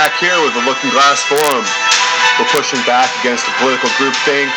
[0.00, 1.64] back here with the Looking Glass Forum.
[2.40, 4.48] We're pushing back against the political groupthink,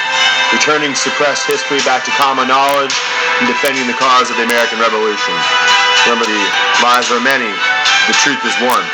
[0.55, 2.96] returning suppressed history back to common knowledge,
[3.44, 5.36] and defending the cause of the American Revolution.
[6.08, 6.48] Remember, the
[6.80, 7.52] lies are many,
[8.08, 8.88] the truth is one.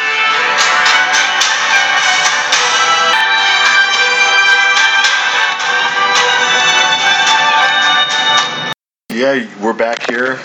[9.13, 10.39] Yeah, we're back here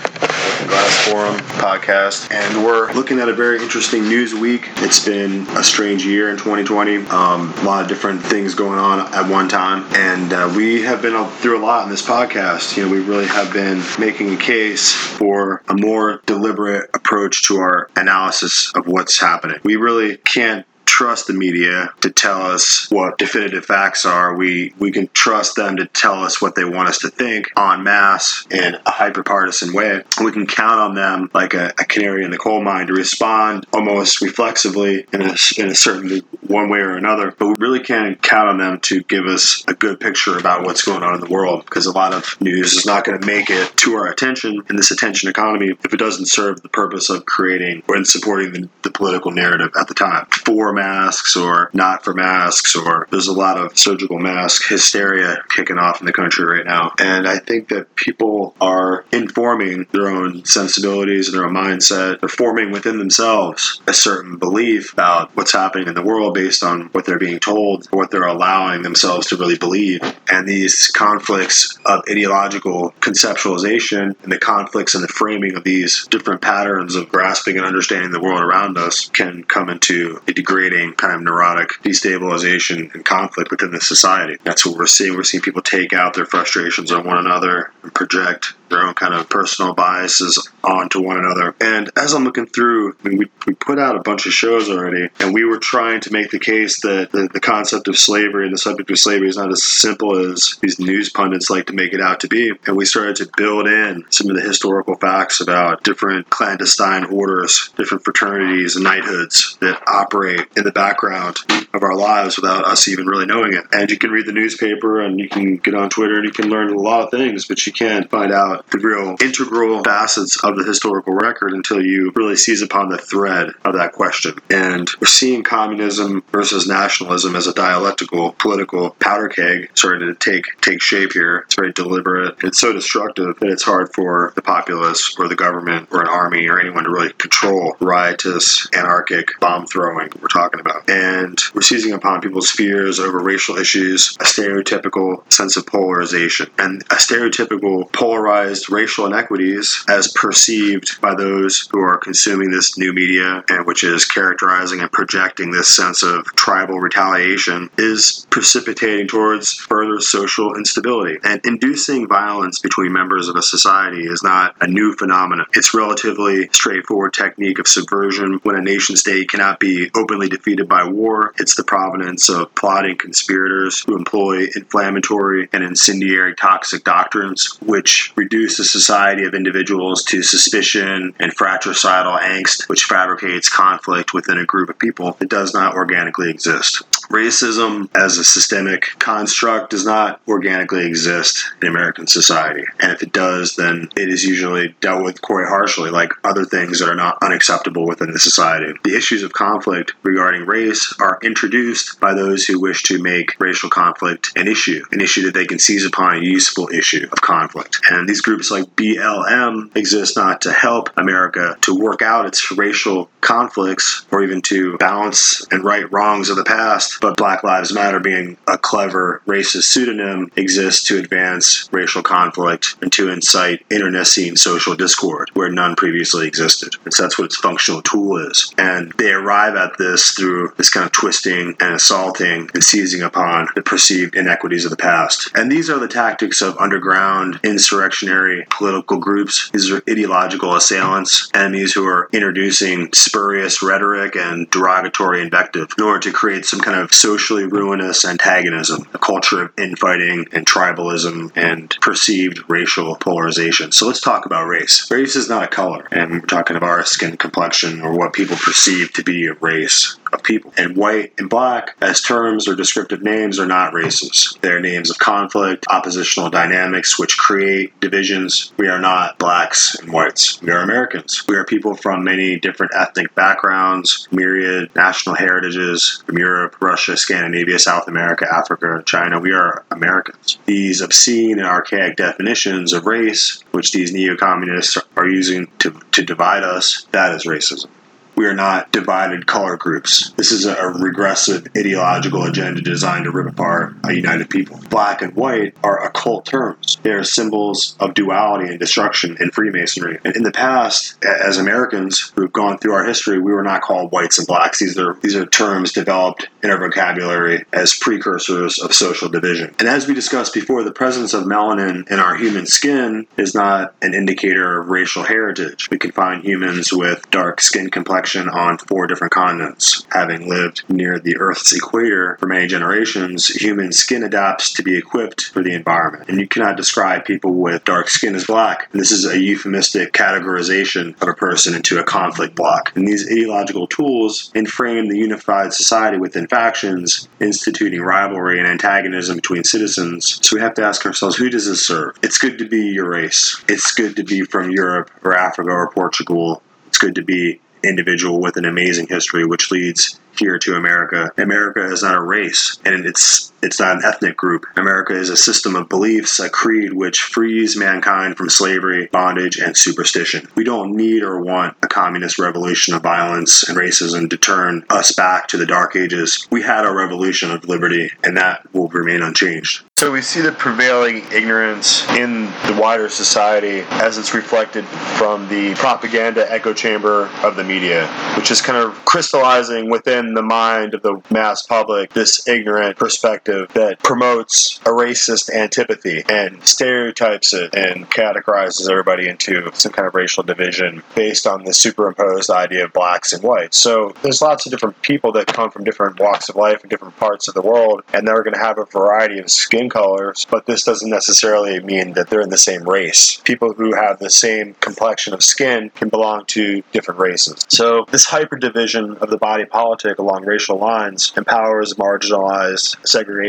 [1.05, 4.71] Forum podcast, and we're looking at a very interesting news week.
[4.77, 6.97] It's been a strange year in 2020.
[7.09, 11.03] Um, a lot of different things going on at one time, and uh, we have
[11.03, 12.79] been through a lot in this podcast.
[12.79, 17.59] You know, we really have been making a case for a more deliberate approach to
[17.59, 19.59] our analysis of what's happening.
[19.63, 24.37] We really can't trust the media to tell us what definitive facts are.
[24.37, 27.83] We we can trust them to tell us what they want us to think en
[27.83, 30.05] masse in a hyper partisan way.
[30.23, 33.67] We can count on them like a, a, canary in the coal mine to respond
[33.73, 37.35] almost reflexively in a, in a certain one way or another.
[37.37, 40.85] But we really can't count on them to give us a good picture about what's
[40.85, 43.51] going on in the world because a lot of news is not going to make
[43.51, 47.27] it to our attention in this attention economy if it doesn't serve the purpose of
[47.27, 50.27] creating and supporting the, the political narrative at the time.
[50.45, 55.79] Format masks or not for masks, or there's a lot of surgical mask hysteria kicking
[55.79, 56.93] off in the country right now.
[56.99, 62.21] And I think that people are informing their own sensibilities and their own mindset.
[62.21, 66.89] They're forming within themselves a certain belief about what's happening in the world based on
[66.93, 70.01] what they're being told, what they're allowing themselves to really believe.
[70.31, 76.43] And these conflicts of ideological conceptualization and the conflicts and the framing of these different
[76.43, 81.15] patterns of grasping and understanding the world around us can come into a degrading kind
[81.15, 84.37] of neurotic destabilization and conflict within the society.
[84.45, 85.15] That's what we're seeing.
[85.15, 89.15] We're seeing people take out their frustrations on one another and project their own kind
[89.15, 91.55] of personal biases onto one another.
[91.61, 94.71] And as I'm looking through, I mean, we, we put out a bunch of shows
[94.71, 98.45] already, and we were trying to make the case that the, the concept of slavery
[98.45, 101.73] and the subject of slavery is not as simple as these news pundits like to
[101.73, 102.53] make it out to be.
[102.67, 107.71] And we started to build in some of the historical facts about different clandestine orders,
[107.77, 111.37] different fraternities and knighthoods that operate in the background
[111.73, 113.65] of our lives without us even really knowing it.
[113.73, 116.49] And you can read the newspaper and you can get on Twitter and you can
[116.49, 120.57] learn a lot of things, but you can't find out the real integral facets of
[120.57, 124.35] the historical record until you really seize upon the thread of that question.
[124.51, 130.45] And we're seeing communism versus nationalism as a dialectical political powder keg starting to take
[130.61, 131.45] take shape here.
[131.47, 132.37] It's very deliberate.
[132.43, 136.47] It's so destructive that it's hard for the populace or the government or an army
[136.49, 140.89] or anyone to really control riotous, anarchic bomb throwing we're talking about.
[140.89, 146.83] And we're seizing upon people's fears over racial issues, a stereotypical sense of polarization, and
[146.91, 153.43] a stereotypical polarized racial inequities as perceived by those who are consuming this new media
[153.49, 160.01] and which is characterizing and projecting this sense of tribal retaliation is precipitating towards further
[160.01, 161.19] social instability.
[161.25, 165.47] And inducing violence between members of a society is not a new phenomenon.
[165.55, 170.85] It's relatively straightforward technique of subversion when a nation state cannot be openly defeated by
[170.85, 171.33] war.
[171.39, 178.34] It's the provenance of plotting conspirators who employ inflammatory and incendiary toxic doctrines, which reduce
[178.43, 184.69] the society of individuals to suspicion and fratricidal angst, which fabricates conflict within a group
[184.69, 186.83] of people that does not organically exist.
[187.11, 192.65] Racism as a systemic construct does not organically exist in American society.
[192.81, 196.79] And if it does, then it is usually dealt with quite harshly, like other things
[196.79, 198.73] that are not unacceptable within the society.
[198.85, 203.71] The issues of conflict regarding race are introduced by those who wish to make racial
[203.71, 207.81] conflict an issue, an issue that they can seize upon a useful issue of conflict.
[207.91, 213.11] And these groups like BLM exist not to help America to work out its racial
[213.21, 218.01] conflicts or even to balance and right wrongs of the past, but Black Lives Matter
[218.01, 224.75] being a clever racist pseudonym exists to advance racial conflict and to incite internecine social
[224.75, 226.75] discord where none previously existed.
[226.85, 228.53] And so that's what its functional tool is.
[228.59, 233.49] And they arrive at this through this kind of twisting and assaulting and seizing upon
[233.55, 235.31] the perceived inequities of the past.
[235.35, 239.51] And these are the tactics of underground insurrectionary political groups.
[239.53, 246.01] These are ideological assailants, enemies who are introducing spurious rhetoric and derogatory invective in order
[246.01, 251.77] to create some kind of socially ruinous antagonism, a culture of infighting and tribalism and
[251.81, 253.73] perceived racial polarization.
[253.73, 254.91] So let's talk about race.
[254.91, 258.37] Race is not a color, and we're talking about our skin complexion or what people
[258.37, 259.97] perceive to be a race.
[260.15, 260.53] Of people.
[260.57, 264.39] And white and black, as terms or descriptive names, are not races.
[264.41, 268.53] They're names of conflict, oppositional dynamics, which create divisions.
[268.57, 270.41] We are not blacks and whites.
[270.41, 271.25] We are Americans.
[271.29, 277.59] We are people from many different ethnic backgrounds, myriad national heritages from Europe, Russia, Scandinavia,
[277.59, 279.21] South America, Africa, China.
[279.21, 280.39] We are Americans.
[280.47, 286.05] These obscene and archaic definitions of race, which these neo communists are using to, to
[286.05, 287.69] divide us, that is racism.
[288.17, 290.13] We are not divided color groups.
[290.13, 294.61] This is a regressive ideological agenda designed to rip apart a united people.
[294.71, 296.79] Black and white are occult terms.
[296.83, 299.99] They are symbols of duality and destruction in Freemasonry.
[300.05, 303.91] And in the past, as Americans who've gone through our history, we were not called
[303.91, 304.61] whites and blacks.
[304.61, 309.55] These are these are terms developed in our vocabulary as precursors of social division.
[309.59, 313.75] And as we discussed before, the presence of melanin in our human skin is not
[313.83, 315.69] an indicator of racial heritage.
[315.71, 319.87] We can find humans with dark skin complexion on four different continents.
[319.91, 325.27] Having lived near the Earth's equator for many generations, human skin adapts to be equipped
[325.27, 326.09] for the environment.
[326.09, 328.69] And you cannot describe people with dark skin as black.
[328.73, 332.73] And this is a euphemistic categorization of a person into a conflict block.
[332.75, 339.45] And these ideological tools enframe the unified society within factions, instituting rivalry and antagonism between
[339.45, 340.21] citizens.
[340.23, 341.97] So we have to ask ourselves who does this serve?
[342.03, 343.43] It's good to be your race.
[343.49, 346.43] It's good to be from Europe or Africa or Portugal.
[346.69, 351.13] It's good to be individual with an amazing history, which leads here to America.
[351.19, 354.47] America is not a race, and it's it's not an ethnic group.
[354.57, 359.55] America is a system of beliefs, a creed which frees mankind from slavery, bondage, and
[359.55, 360.27] superstition.
[360.35, 364.93] We don't need or want a communist revolution of violence and racism to turn us
[364.93, 366.27] back to the dark ages.
[366.31, 369.63] We had our revolution of liberty, and that will remain unchanged.
[369.77, 375.55] So we see the prevailing ignorance in the wider society as it's reflected from the
[375.57, 377.87] propaganda echo chamber of the media,
[378.17, 383.34] which is kind of crystallizing within the mind of the mass public this ignorant perspective
[383.55, 389.95] that promotes a racist antipathy and stereotypes it and categorizes everybody into some kind of
[389.95, 393.59] racial division based on the superimposed idea of blacks and whites.
[393.59, 396.97] So there's lots of different people that come from different walks of life and different
[396.97, 400.47] parts of the world, and they're going to have a variety of skin colors, but
[400.47, 403.21] this doesn't necessarily mean that they're in the same race.
[403.25, 407.45] People who have the same complexion of skin can belong to different races.
[407.49, 413.24] So this hyper division of the body politic along racial lines empowers marginalized, segregated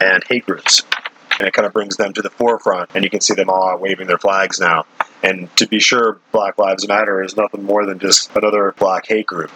[0.00, 0.82] and hate groups.
[1.38, 3.76] And it kind of brings them to the forefront, and you can see them all
[3.78, 4.84] waving their flags now.
[5.22, 9.26] And to be sure, Black Lives Matter is nothing more than just another black hate
[9.26, 9.50] group.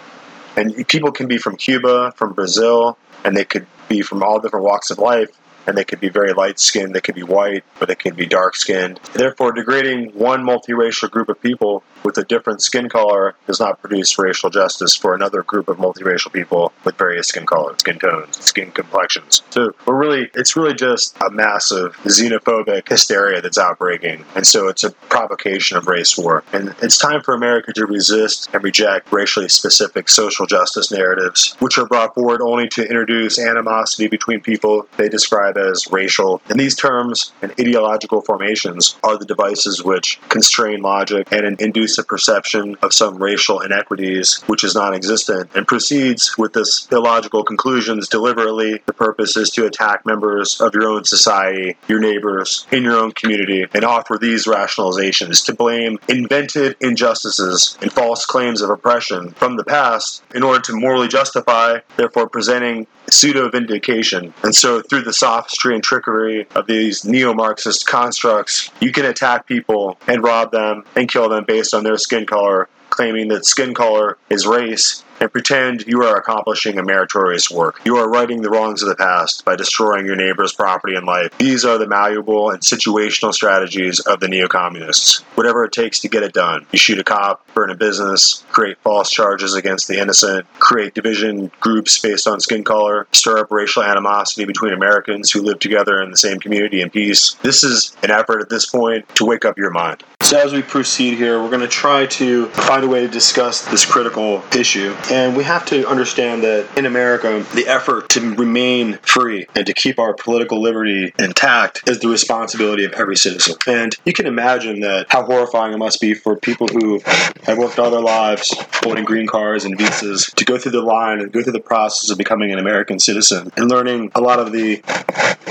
[0.56, 4.64] And people can be from Cuba, from Brazil, and they could be from all different
[4.64, 5.30] walks of life,
[5.68, 8.26] and they could be very light skinned, they could be white, but they could be
[8.26, 8.98] dark skinned.
[9.12, 14.18] Therefore, degrading one multiracial group of people with a different skin color does not produce
[14.18, 18.70] racial justice for another group of multiracial people with various skin colors, skin tones, skin
[18.70, 19.42] complexions.
[19.50, 24.24] So we're really, it's really just a massive xenophobic hysteria that's outbreaking.
[24.34, 26.44] And so it's a provocation of race war.
[26.52, 31.78] And it's time for America to resist and reject racially specific social justice narratives, which
[31.78, 36.40] are brought forward only to introduce animosity between people they describe as racial.
[36.48, 42.04] And these terms and ideological formations are the devices which constrain logic and induce a
[42.04, 48.08] perception of some racial inequities which is non existent and proceeds with this illogical conclusions
[48.08, 48.82] deliberately.
[48.84, 53.12] The purpose is to attack members of your own society, your neighbors, in your own
[53.12, 59.56] community, and offer these rationalizations to blame invented injustices and false claims of oppression from
[59.56, 64.34] the past in order to morally justify, therefore presenting pseudo vindication.
[64.42, 69.46] And so, through the sophistry and trickery of these neo Marxist constructs, you can attack
[69.46, 73.74] people and rob them and kill them based on their skin color, claiming that skin
[73.74, 77.80] color is race and pretend you are accomplishing a meritorious work.
[77.84, 81.36] You are righting the wrongs of the past by destroying your neighbor's property and life.
[81.38, 85.20] These are the malleable and situational strategies of the neo communists.
[85.34, 86.66] Whatever it takes to get it done.
[86.72, 91.50] You shoot a cop, burn a business, create false charges against the innocent, create division
[91.60, 96.10] groups based on skin color, stir up racial animosity between Americans who live together in
[96.10, 97.34] the same community in peace.
[97.42, 100.04] This is an effort at this point to wake up your mind.
[100.28, 103.64] So, as we proceed here, we're going to try to find a way to discuss
[103.64, 104.94] this critical issue.
[105.10, 109.72] And we have to understand that in America, the effort to remain free and to
[109.72, 113.54] keep our political liberty intact is the responsibility of every citizen.
[113.66, 117.00] And you can imagine that how horrifying it must be for people who
[117.44, 118.54] have worked all their lives
[118.84, 122.10] holding green cards and visas to go through the line and go through the process
[122.10, 124.76] of becoming an American citizen and learning a lot of the,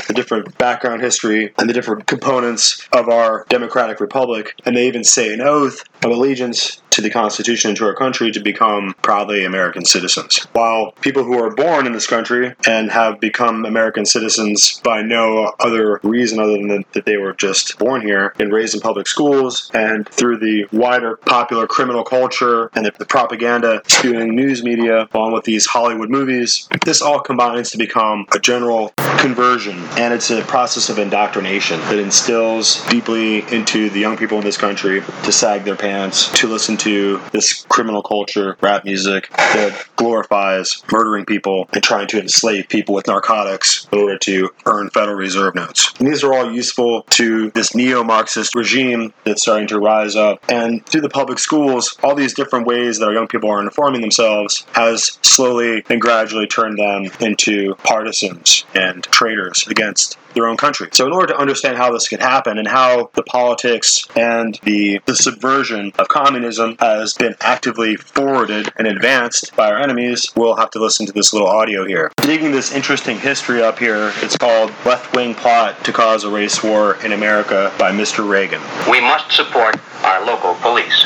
[0.07, 5.03] the different background history and the different components of our democratic republic and they even
[5.03, 9.45] say an oath of allegiance to the Constitution and to our country to become proudly
[9.45, 10.47] American citizens.
[10.53, 15.53] While people who are born in this country and have become American citizens by no
[15.59, 19.69] other reason other than that they were just born here and raised in public schools
[19.75, 25.33] and through the wider popular criminal culture and the, the propaganda spewing news media along
[25.33, 30.41] with these Hollywood movies, this all combines to become a general conversion and it's a
[30.43, 35.63] process of indoctrination that instills deeply into the young people in this country to sag
[35.63, 41.83] their pants, to listen to this criminal culture, rap music that glorifies murdering people and
[41.83, 45.93] trying to enslave people with narcotics in order to earn Federal Reserve notes.
[45.99, 50.43] And these are all useful to this neo Marxist regime that's starting to rise up.
[50.49, 54.01] And through the public schools, all these different ways that our young people are informing
[54.01, 60.89] themselves has slowly and gradually turned them into partisans and traitors against their own country.
[60.91, 65.01] So, in order to understand how this can happen and how the politics and the,
[65.05, 70.71] the subversion of communism has been actively forwarded and advanced by our enemies, we'll have
[70.71, 72.11] to listen to this little audio here.
[72.17, 76.63] Digging this interesting history up here, it's called Left Wing Plot to Cause a Race
[76.63, 78.27] War in America by Mr.
[78.27, 78.61] Reagan.
[78.89, 81.05] We must support our local police.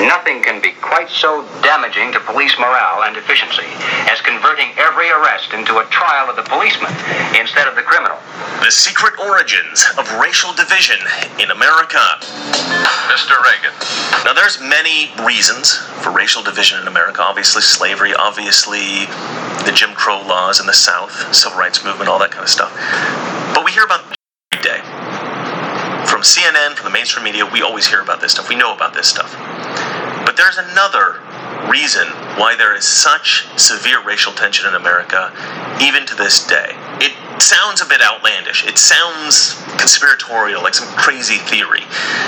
[0.00, 3.66] Nothing can be quite so damaging to police morale and efficiency
[4.10, 6.92] as converting every arrest into a trial of the policeman
[7.38, 8.18] instead of the criminal.
[8.64, 10.96] The secret origins of racial division
[11.38, 12.00] in America.
[13.12, 13.36] Mr.
[13.44, 13.76] Reagan.
[14.24, 17.20] Now, there's many reasons for racial division in America.
[17.20, 18.14] Obviously, slavery.
[18.14, 19.04] Obviously,
[19.68, 22.72] the Jim Crow laws in the South, civil rights movement, all that kind of stuff.
[23.54, 24.00] But we hear about
[24.50, 24.80] every day
[26.08, 27.44] from CNN, from the mainstream media.
[27.44, 28.48] We always hear about this stuff.
[28.48, 29.30] We know about this stuff.
[30.24, 31.20] But there's another
[31.68, 32.08] reason
[32.40, 35.30] why there is such severe racial tension in America,
[35.82, 36.72] even to this day.
[37.04, 37.12] It
[37.42, 38.66] sounds a bit outlandish.
[38.66, 41.82] It sounds conspiratorial, like some crazy theory.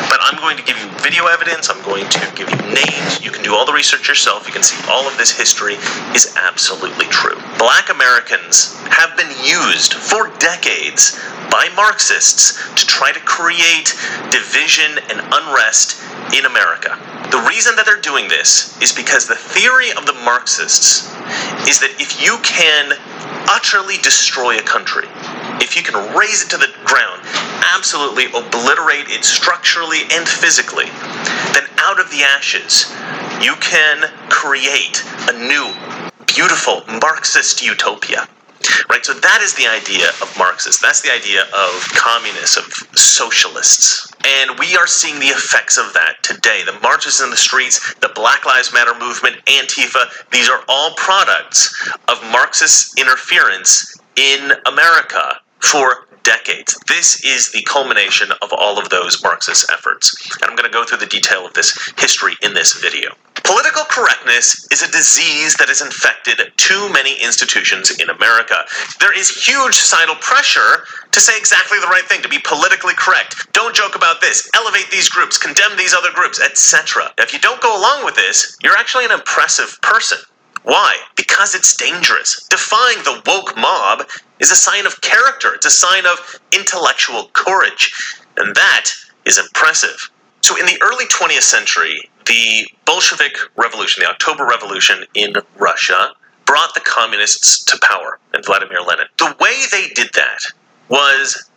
[0.09, 1.71] But I'm going to give you video evidence.
[1.71, 3.23] I'm going to give you names.
[3.25, 4.47] You can do all the research yourself.
[4.47, 5.75] You can see all of this history
[6.15, 7.37] is absolutely true.
[7.59, 11.19] Black Americans have been used for decades
[11.51, 13.95] by Marxists to try to create
[14.31, 16.01] division and unrest
[16.35, 16.99] in America.
[17.31, 21.07] The reason that they're doing this is because the theory of the Marxists
[21.67, 22.93] is that if you can
[23.49, 25.07] utterly destroy a country,
[25.61, 27.21] if you can raze it to the ground,
[27.75, 30.87] absolutely obliterate it structurally and physically,
[31.55, 32.93] then out of the ashes,
[33.41, 35.73] you can create a new,
[36.27, 38.29] beautiful Marxist utopia.
[38.89, 39.05] Right?
[39.05, 40.81] So that is the idea of Marxists.
[40.81, 42.65] That's the idea of communists, of
[42.97, 44.13] socialists.
[44.25, 46.63] And we are seeing the effects of that today.
[46.65, 51.73] The marches in the streets, the Black Lives Matter movement, Antifa, these are all products
[52.09, 56.77] of Marxist interference in America for decades.
[56.89, 60.15] This is the culmination of all of those Marxist efforts.
[60.43, 63.15] And I'm going to go through the detail of this history in this video.
[63.47, 68.67] Political correctness is a disease that has infected too many institutions in America.
[68.99, 73.53] There is huge societal pressure to say exactly the right thing, to be politically correct.
[73.53, 77.15] Don't joke about this, elevate these groups, condemn these other groups, etc.
[77.19, 80.19] If you don't go along with this, you're actually an impressive person.
[80.65, 80.97] Why?
[81.15, 82.49] Because it's dangerous.
[82.51, 84.09] Defying the woke mob
[84.41, 87.95] is a sign of character, it's a sign of intellectual courage.
[88.37, 88.91] And that
[89.25, 90.11] is impressive.
[90.47, 96.13] So, in the early 20th century, the Bolshevik Revolution, the October Revolution in Russia,
[96.45, 99.07] brought the communists to power and Vladimir Lenin.
[99.19, 100.39] The way they did that
[100.89, 101.51] was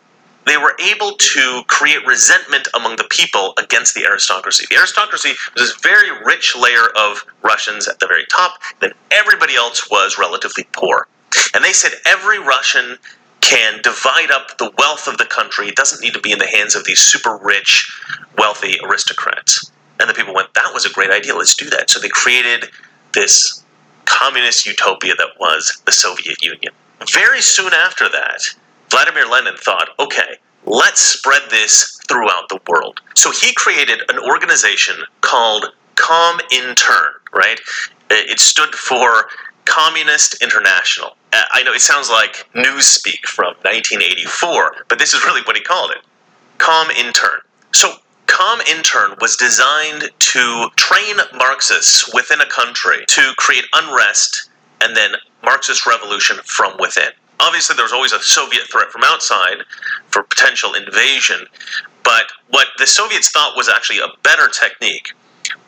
[0.48, 4.66] they were able to create resentment among the people against the aristocracy.
[4.72, 9.56] The aristocracy was this very rich layer of Russians at the very top, then everybody
[9.56, 11.08] else was relatively poor.
[11.54, 12.98] And they said every Russian
[13.42, 15.68] can divide up the wealth of the country.
[15.68, 17.90] It doesn't need to be in the hands of these super rich,
[18.38, 19.72] wealthy aristocrats.
[20.00, 21.90] And the people went, that was a great idea, let's do that.
[21.90, 22.70] So they created
[23.14, 23.64] this
[24.06, 26.74] communist utopia that was the Soviet Union.
[27.14, 28.42] Very soon after that,
[28.90, 33.00] Vladimir Lenin thought, okay, let's spread this throughout the world.
[33.16, 37.60] So he created an organization called Comintern, right?
[38.10, 39.26] It stood for
[39.66, 41.16] Communist International.
[41.32, 45.62] Uh, I know it sounds like newspeak from 1984, but this is really what he
[45.62, 46.00] called it
[46.58, 47.40] Comintern.
[47.72, 47.94] So
[48.28, 54.50] Comintern was designed to train Marxists within a country to create unrest
[54.82, 55.12] and then
[55.44, 57.10] Marxist revolution from within.
[57.40, 59.64] Obviously, there was always a Soviet threat from outside
[60.08, 61.48] for potential invasion,
[62.04, 65.14] but what the Soviets thought was actually a better technique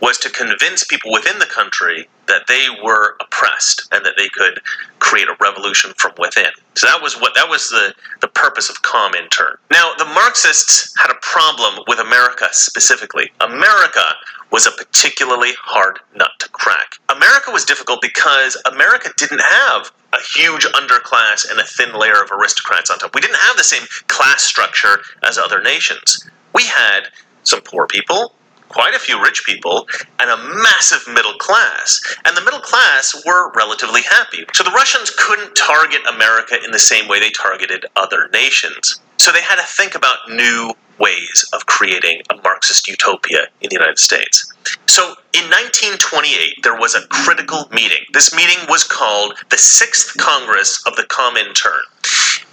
[0.02, 4.60] was to convince people within the country that they were oppressed and that they could
[5.00, 6.52] create a revolution from within.
[6.76, 9.56] So that was what that was the, the purpose of Comintern.
[9.72, 13.32] Now the Marxists had a problem with America specifically.
[13.42, 14.04] America
[14.52, 16.96] was a particularly hard nut to crack.
[17.10, 22.32] America was difficult because America didn't have a huge underclass and a thin layer of
[22.32, 23.16] aristocrats on top.
[23.16, 26.30] We didn't have the same class structure as other nations.
[26.54, 27.08] We had
[27.44, 28.36] some poor people,
[28.72, 29.88] quite a few rich people,
[30.20, 32.02] and a massive middle class.
[32.26, 34.46] And the middle class were relatively happy.
[34.54, 39.00] So the Russians couldn't target America in the same way they targeted other nations.
[39.18, 43.76] So they had to think about new ways of creating a Marxist utopia in the
[43.76, 44.52] United States.
[44.88, 48.06] So in 1928, there was a critical meeting.
[48.14, 51.82] This meeting was called the Sixth Congress of the Comintern.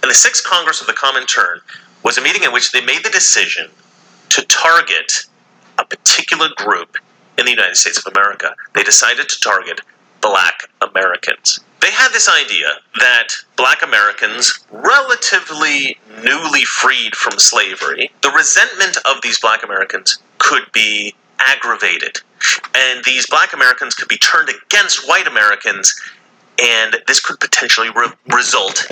[0.01, 1.59] And the Sixth Congress of the Comintern
[2.03, 3.69] was a meeting in which they made the decision
[4.29, 5.25] to target
[5.79, 6.97] a particular group
[7.37, 8.55] in the United States of America.
[8.73, 9.81] They decided to target
[10.21, 11.59] black Americans.
[11.81, 12.67] They had this idea
[12.99, 20.69] that black Americans, relatively newly freed from slavery, the resentment of these black Americans could
[20.73, 22.17] be aggravated.
[22.75, 25.95] And these black Americans could be turned against white Americans
[26.61, 28.85] and this could potentially re- result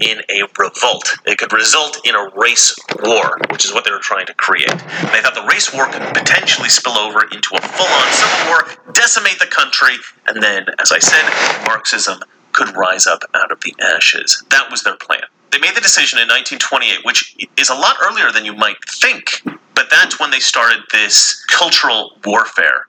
[0.00, 1.16] in a revolt.
[1.26, 4.70] It could result in a race war, which is what they were trying to create.
[4.70, 8.46] And they thought the race war could potentially spill over into a full on civil
[8.48, 11.22] war, decimate the country, and then, as I said,
[11.66, 12.18] Marxism
[12.52, 14.42] could rise up out of the ashes.
[14.50, 15.22] That was their plan.
[15.50, 19.42] They made the decision in 1928, which is a lot earlier than you might think,
[19.74, 22.86] but that's when they started this cultural warfare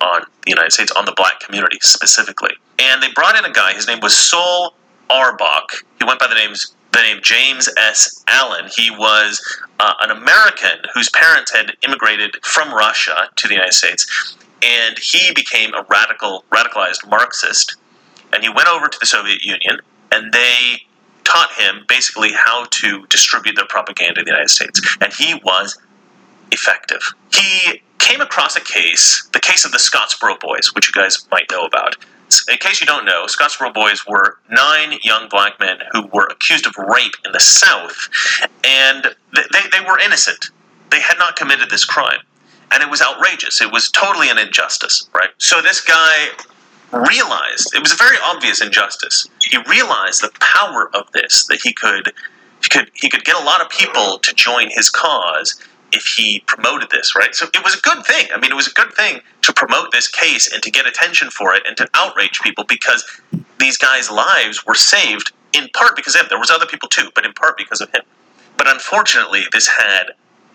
[0.00, 2.52] on the United States, on the black community specifically.
[2.78, 4.74] And they brought in a guy, his name was Sol
[5.10, 5.84] Auerbach.
[5.98, 8.24] He went by the names the name James S.
[8.28, 8.70] Allen.
[8.74, 9.40] He was
[9.78, 15.32] uh, an American whose parents had immigrated from Russia to the United States, and he
[15.34, 17.76] became a radical, radicalized Marxist.
[18.32, 19.80] And he went over to the Soviet Union,
[20.12, 20.82] and they
[21.24, 24.80] taught him basically how to distribute their propaganda in the United States.
[25.00, 25.78] And he was
[26.52, 27.02] effective.
[27.32, 31.50] He came across a case, the case of the Scottsboro Boys, which you guys might
[31.50, 31.96] know about.
[32.50, 36.66] In case you don't know, Scottsboro Boys were nine young black men who were accused
[36.66, 38.08] of rape in the South,
[38.64, 40.46] and they, they were innocent.
[40.90, 42.20] They had not committed this crime.
[42.70, 43.62] And it was outrageous.
[43.62, 45.30] It was totally an injustice, right?
[45.38, 46.28] So this guy
[46.92, 49.28] realized it was a very obvious injustice.
[49.40, 52.12] He realized the power of this, that he could
[52.62, 56.40] he could he could get a lot of people to join his cause if he
[56.46, 57.34] promoted this, right?
[57.34, 58.26] So it was a good thing.
[58.34, 61.30] I mean, it was a good thing to promote this case and to get attention
[61.30, 63.04] for it and to outrage people because
[63.58, 66.26] these guys' lives were saved in part because of him.
[66.28, 68.02] There was other people too, but in part because of him.
[68.56, 70.12] But unfortunately, this had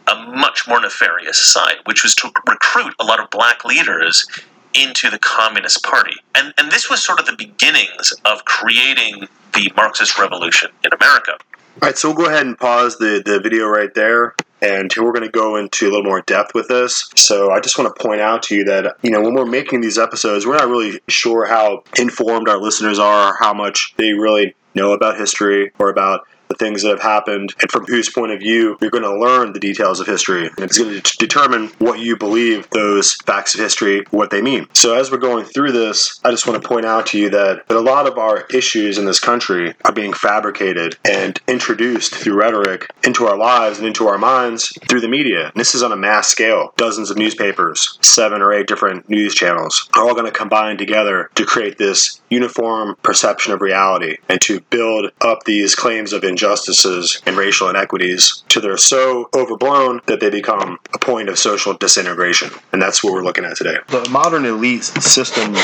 [0.08, 4.28] a much more nefarious side, which was to recruit a lot of black leaders
[4.74, 6.16] into the Communist Party.
[6.36, 11.34] And, and this was sort of the beginnings of creating the Marxist revolution in America.
[11.82, 14.36] All right, so we'll go ahead and pause the, the video right there.
[14.64, 17.12] And we're going to go into a little more depth with this.
[17.18, 19.82] So I just want to point out to you that, you know, when we're making
[19.82, 24.56] these episodes, we're not really sure how informed our listeners are, how much they really
[24.74, 28.40] know about history or about the things that have happened, and from whose point of
[28.40, 30.48] view you're going to learn the details of history.
[30.48, 34.68] And it's going to determine what you believe those facts of history, what they mean.
[34.74, 37.68] So as we're going through this, I just want to point out to you that,
[37.68, 42.36] that a lot of our issues in this country are being fabricated and introduced through
[42.36, 45.46] rhetoric into our lives and into our minds through the media.
[45.46, 46.74] And this is on a mass scale.
[46.78, 51.30] Dozens of newspapers, seven or eight different news channels are all going to combine together
[51.36, 57.22] to create this uniform perception of reality and to build up these claims of injustices
[57.26, 62.50] and racial inequities to they're so overblown that they become a point of social disintegration.
[62.74, 63.78] And that's what we're looking at today.
[63.88, 65.56] The modern elite system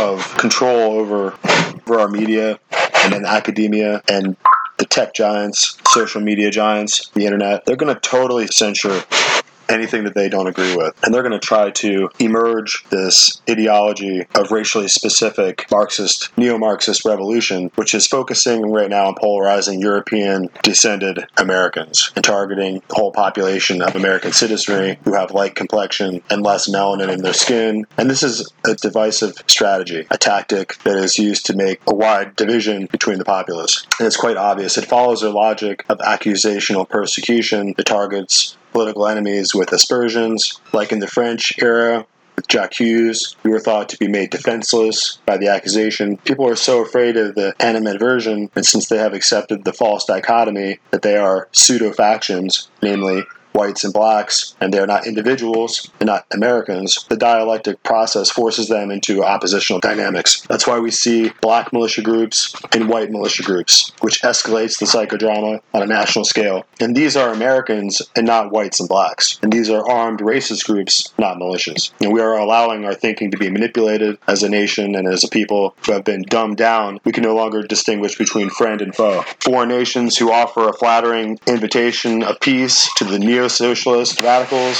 [0.00, 2.58] of control over, over our media
[3.04, 4.36] and then academia and
[4.78, 9.04] the tech giants, social media giants, the internet, they're going to totally censure
[9.72, 10.94] anything that they don't agree with.
[11.04, 17.04] And they're going to try to emerge this ideology of racially specific Marxist, neo Marxist
[17.04, 23.12] revolution, which is focusing right now on polarizing European descended Americans and targeting the whole
[23.12, 27.86] population of American citizenry who have light complexion and less melanin in their skin.
[27.96, 32.36] And this is a divisive strategy, a tactic that is used to make a wide
[32.36, 33.86] division between the populace.
[33.98, 34.76] And it's quite obvious.
[34.76, 40.98] It follows their logic of accusational persecution that targets political enemies with aspersions, like in
[40.98, 42.06] the French era
[42.36, 46.16] with Jacques Hughes, who were thought to be made defenseless by the accusation.
[46.18, 50.78] People are so afraid of the animadversion, and since they have accepted the false dichotomy
[50.90, 53.22] that they are pseudo factions, namely
[53.52, 58.90] whites and blacks, and they're not individuals, they're not Americans, the dialectic process forces them
[58.90, 60.42] into oppositional dynamics.
[60.48, 65.60] That's why we see black militia groups and white militia groups, which escalates the psychodrama
[65.74, 66.66] on a national scale.
[66.80, 69.38] And these are Americans and not whites and blacks.
[69.42, 71.90] And these are armed racist groups, not militias.
[72.00, 75.28] And we are allowing our thinking to be manipulated as a nation and as a
[75.28, 77.00] people who have been dumbed down.
[77.04, 79.24] We can no longer distinguish between friend and foe.
[79.40, 84.76] Foreign nations who offer a flattering invitation of peace to the neo socialist radicals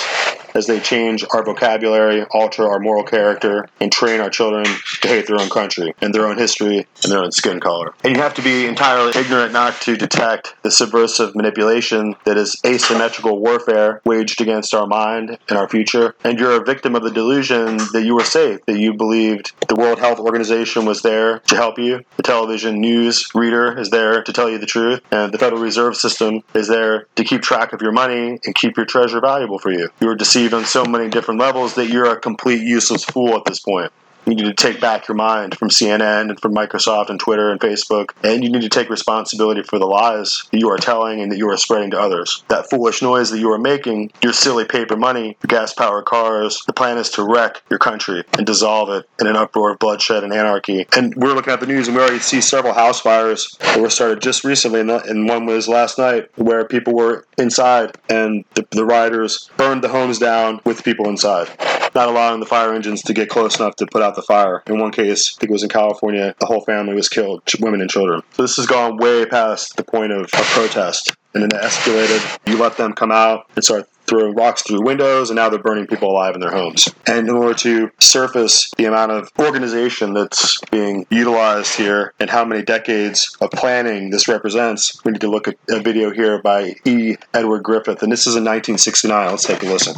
[0.55, 5.27] as they change our vocabulary, alter our moral character, and train our children to hate
[5.27, 7.95] their own country and their own history and their own skin color.
[8.05, 12.61] And you have to be entirely ignorant not to detect the subversive manipulation that is
[12.65, 16.15] asymmetrical warfare waged against our mind and our future.
[16.25, 19.77] And you're a victim of the delusion that you were safe, that you believed the
[19.77, 24.33] World Health Organization was there to help you, the television news reader is there to
[24.33, 27.83] tell you the truth, and the Federal Reserve System is there to keep track of
[27.83, 29.88] your money and keep your treasure valuable for you.
[30.01, 33.44] You were deceived on so many different levels that you're a complete useless fool at
[33.44, 33.92] this point.
[34.27, 37.61] You need to take back your mind from CNN and from Microsoft and Twitter and
[37.61, 41.33] Facebook, and you need to take responsibility for the lies that you are telling and
[41.33, 42.45] that you are spreading to others.
[42.49, 46.63] That foolish noise that you are making, your silly paper money, your gas powered cars,
[46.67, 50.23] the plan is to wreck your country and dissolve it in an uproar of bloodshed
[50.23, 50.87] and anarchy.
[50.97, 53.91] And we're looking at the news and we already see several house fires that were
[53.91, 58.85] started just recently, and one was last night where people were inside and the, the
[58.85, 61.49] rioters burned the homes down with people inside,
[61.94, 64.62] not allowing the fire engines to get close enough to put out the fire.
[64.66, 67.81] In one case, I think it was in California, the whole family was killed, women
[67.81, 68.22] and children.
[68.33, 71.14] So this has gone way past the point of, of protest.
[71.35, 72.38] And then it escalated.
[72.46, 75.87] You let them come out and start throwing rocks through windows, and now they're burning
[75.87, 76.88] people alive in their homes.
[77.07, 82.44] And in order to surface the amount of organization that's being utilized here and how
[82.44, 86.74] many decades of planning this represents, we need to look at a video here by
[86.85, 87.16] E.
[87.33, 88.02] Edward Griffith.
[88.02, 89.31] And this is in 1969.
[89.31, 89.94] Let's take a listen.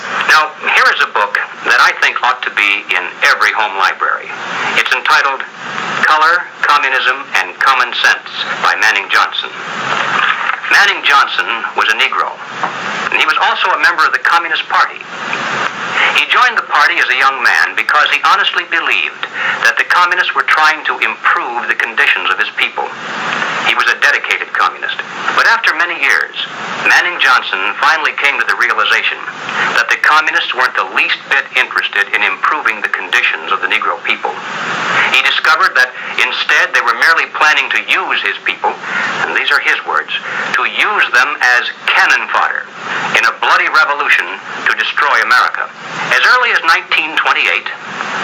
[0.00, 4.30] Now, here is a book that I think ought to be in every home library.
[4.78, 5.42] It's entitled
[6.06, 8.30] Color, Communism, and Common Sense
[8.62, 9.50] by Manning Johnson.
[10.70, 11.46] Manning Johnson
[11.78, 12.34] was a Negro,
[13.12, 14.98] and he was also a member of the Communist Party.
[16.18, 19.24] He joined the party as a young man because he honestly believed
[19.62, 22.84] that the communists were trying to improve the conditions of his people.
[23.70, 24.98] He was a dedicated communist.
[25.34, 26.34] But after many years,
[26.86, 29.18] Manning Johnson finally came to the realization
[29.74, 33.98] that the communists weren't the least bit interested in improving the conditions of the Negro
[34.06, 34.32] people.
[35.12, 35.90] He discovered that
[36.22, 38.70] instead they were merely planning to use his people,
[39.26, 40.14] and these are his words,
[40.56, 42.64] to use them as cannon fodder
[43.12, 44.24] in a bloody revolution
[44.64, 45.68] to destroy America.
[46.16, 47.68] As early as 1928,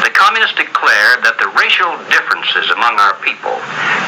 [0.01, 3.55] the communists declared that the racial differences among our people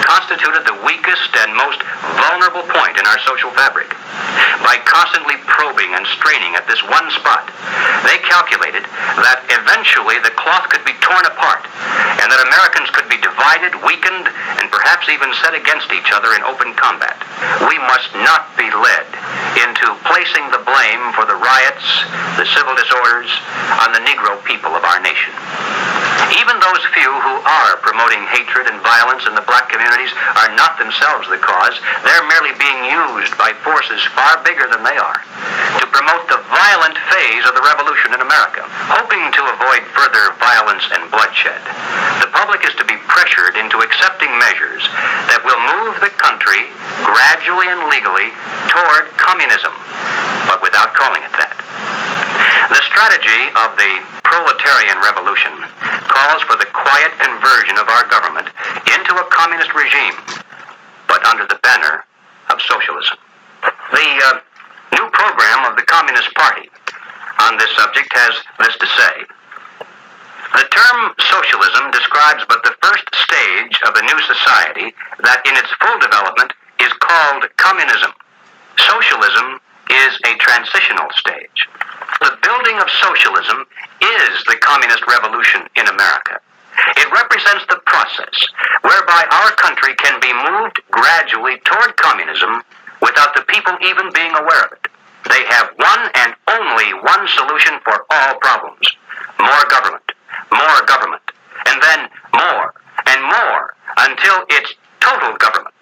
[0.09, 1.85] constituted the weakest and most
[2.17, 3.93] vulnerable point in our social fabric.
[4.65, 7.53] By constantly probing and straining at this one spot,
[8.09, 8.89] they calculated
[9.21, 11.69] that eventually the cloth could be torn apart
[12.25, 16.43] and that Americans could be divided, weakened, and perhaps even set against each other in
[16.47, 17.21] open combat.
[17.69, 19.07] We must not be led
[19.59, 21.87] into placing the blame for the riots,
[22.39, 23.31] the civil disorders,
[23.83, 25.33] on the Negro people of our nation.
[26.39, 30.79] Even those few who are promoting hatred and violence in the black communities are not
[30.79, 31.75] themselves the cause.
[32.05, 35.21] They're merely being used by forces far bigger than they are
[35.81, 38.63] to promote the violent phase of the revolution in America.
[38.95, 41.61] Hoping to avoid further violence and bloodshed,
[42.23, 44.87] the public is to be pressured into accepting measures
[45.33, 46.71] that will move the country
[47.03, 48.31] gradually and legally
[48.71, 49.75] toward communism,
[50.47, 51.55] but without calling it that.
[52.71, 53.93] The strategy of the
[54.25, 55.53] proletarian revolution
[56.09, 58.49] calls for the quiet conversion of our government
[58.89, 60.17] into a communist regime,
[61.09, 62.05] but under the banner
[62.51, 63.17] of socialism.
[63.93, 64.41] The uh,
[64.93, 66.69] new program of the Communist Party
[67.41, 69.15] on this subject has this to say.
[70.55, 74.95] The term socialism describes but the first stage of a new society
[75.27, 78.13] that in its full development is called communism.
[78.79, 79.59] Socialism
[79.91, 81.69] is a transitional stage.
[82.21, 83.67] The building of socialism
[84.01, 86.41] is the communist revolution in America.
[86.97, 88.35] It represents the process
[88.83, 92.63] whereby our country can be moved gradually toward communism
[93.01, 94.89] without the people even being aware of it.
[95.29, 98.87] They have one and only one solution for all problems
[99.39, 100.13] more government,
[100.53, 101.23] more government,
[101.67, 102.75] and then more
[103.07, 105.75] and more until it's total government.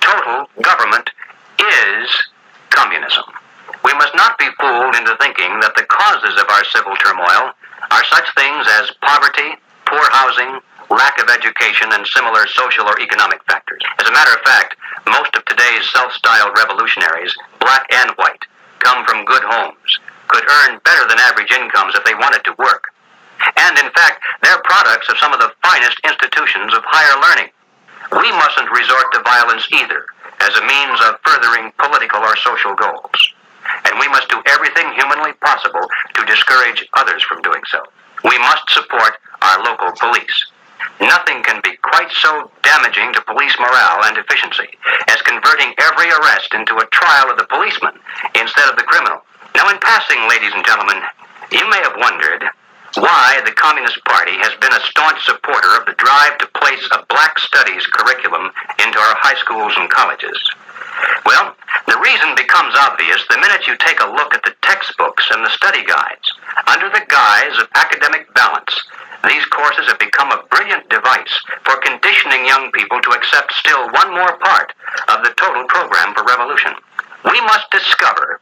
[0.00, 1.10] Total government
[1.58, 2.08] is
[2.76, 3.24] communism.
[3.82, 7.56] We must not be fooled into thinking that the causes of our civil turmoil
[7.90, 9.56] are such things as poverty,
[9.88, 10.60] poor housing,
[10.92, 13.82] lack of education, and similar social or economic factors.
[13.98, 14.76] As a matter of fact,
[15.08, 18.44] most of today's self-styled revolutionaries, black and white,
[18.84, 19.90] come from good homes,
[20.28, 22.92] could earn better than average incomes if they wanted to work.
[23.56, 27.50] And in fact, they're products of some of the finest institutions of higher learning.
[28.12, 30.06] We mustn't resort to violence either
[30.40, 33.18] as a means of furthering political or social goals.
[33.84, 37.82] And we must do everything humanly possible to discourage others from doing so.
[38.24, 40.46] We must support our local police.
[41.00, 44.68] Nothing can be quite so damaging to police morale and efficiency
[45.08, 47.98] as converting every arrest into a trial of the policeman
[48.34, 49.20] instead of the criminal.
[49.54, 51.02] Now, in passing, ladies and gentlemen,
[51.50, 52.44] you may have wondered
[52.96, 57.04] why the Communist Party has been a staunch supporter of the drive to place a
[57.12, 60.36] black studies curriculum into our high schools and colleges.
[61.28, 61.52] Well,
[61.86, 65.52] the reason becomes obvious the minute you take a look at the textbooks and the
[65.52, 66.26] study guides.
[66.66, 68.72] Under the guise of academic balance,
[69.28, 71.34] these courses have become a brilliant device
[71.68, 74.72] for conditioning young people to accept still one more part
[75.12, 76.72] of the total program for revolution.
[77.28, 78.40] We must discover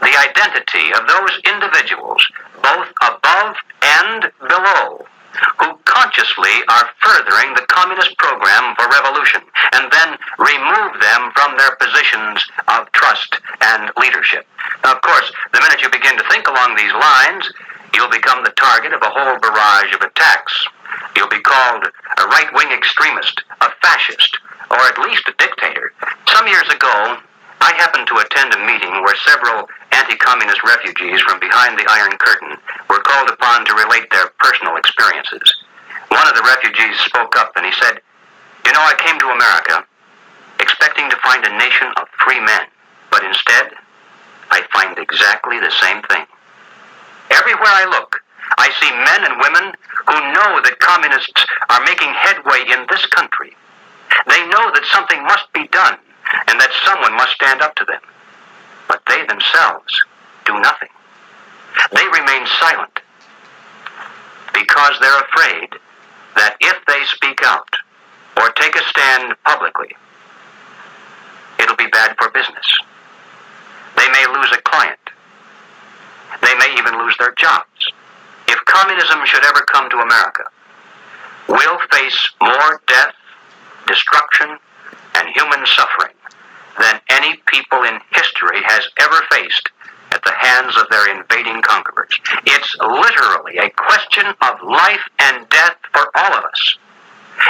[0.00, 2.22] the identity of those individuals,
[2.62, 5.06] both above and below,
[5.58, 9.42] who consciously are furthering the communist program for revolution
[9.74, 14.46] and then remove them from their positions of trust and leadership.
[14.84, 17.50] Now, of course, the minute you begin to think along these lines,
[17.94, 20.54] you'll become the target of a whole barrage of attacks.
[21.16, 24.38] You'll be called a right wing extremist, a fascist,
[24.70, 25.92] or at least a dictator.
[26.28, 27.18] Some years ago,
[27.60, 32.18] I happened to attend a meeting where several anti communist refugees from behind the Iron
[32.18, 32.58] Curtain
[32.90, 35.46] were called upon to relate their personal experiences.
[36.08, 38.02] One of the refugees spoke up and he said,
[38.66, 39.86] You know, I came to America
[40.60, 42.66] expecting to find a nation of free men,
[43.10, 43.74] but instead,
[44.50, 46.26] I find exactly the same thing.
[47.30, 48.22] Everywhere I look,
[48.58, 49.74] I see men and women
[50.06, 53.56] who know that communists are making headway in this country.
[54.26, 55.98] They know that something must be done
[56.46, 58.00] and that someone must stand up to them.
[58.94, 60.04] But they themselves
[60.46, 60.88] do nothing.
[61.90, 63.00] They remain silent
[64.52, 65.70] because they're afraid
[66.36, 67.66] that if they speak out
[68.36, 69.96] or take a stand publicly,
[71.58, 72.78] it'll be bad for business.
[73.96, 75.10] They may lose a client.
[76.40, 77.90] They may even lose their jobs.
[78.46, 80.44] If communism should ever come to America,
[81.48, 83.14] we'll face more death,
[83.88, 84.56] destruction,
[85.16, 86.14] and human suffering
[86.78, 89.70] than any people in history has ever faced
[90.12, 92.14] at the hands of their invading conquerors.
[92.46, 96.78] It's literally a question of life and death for all of us.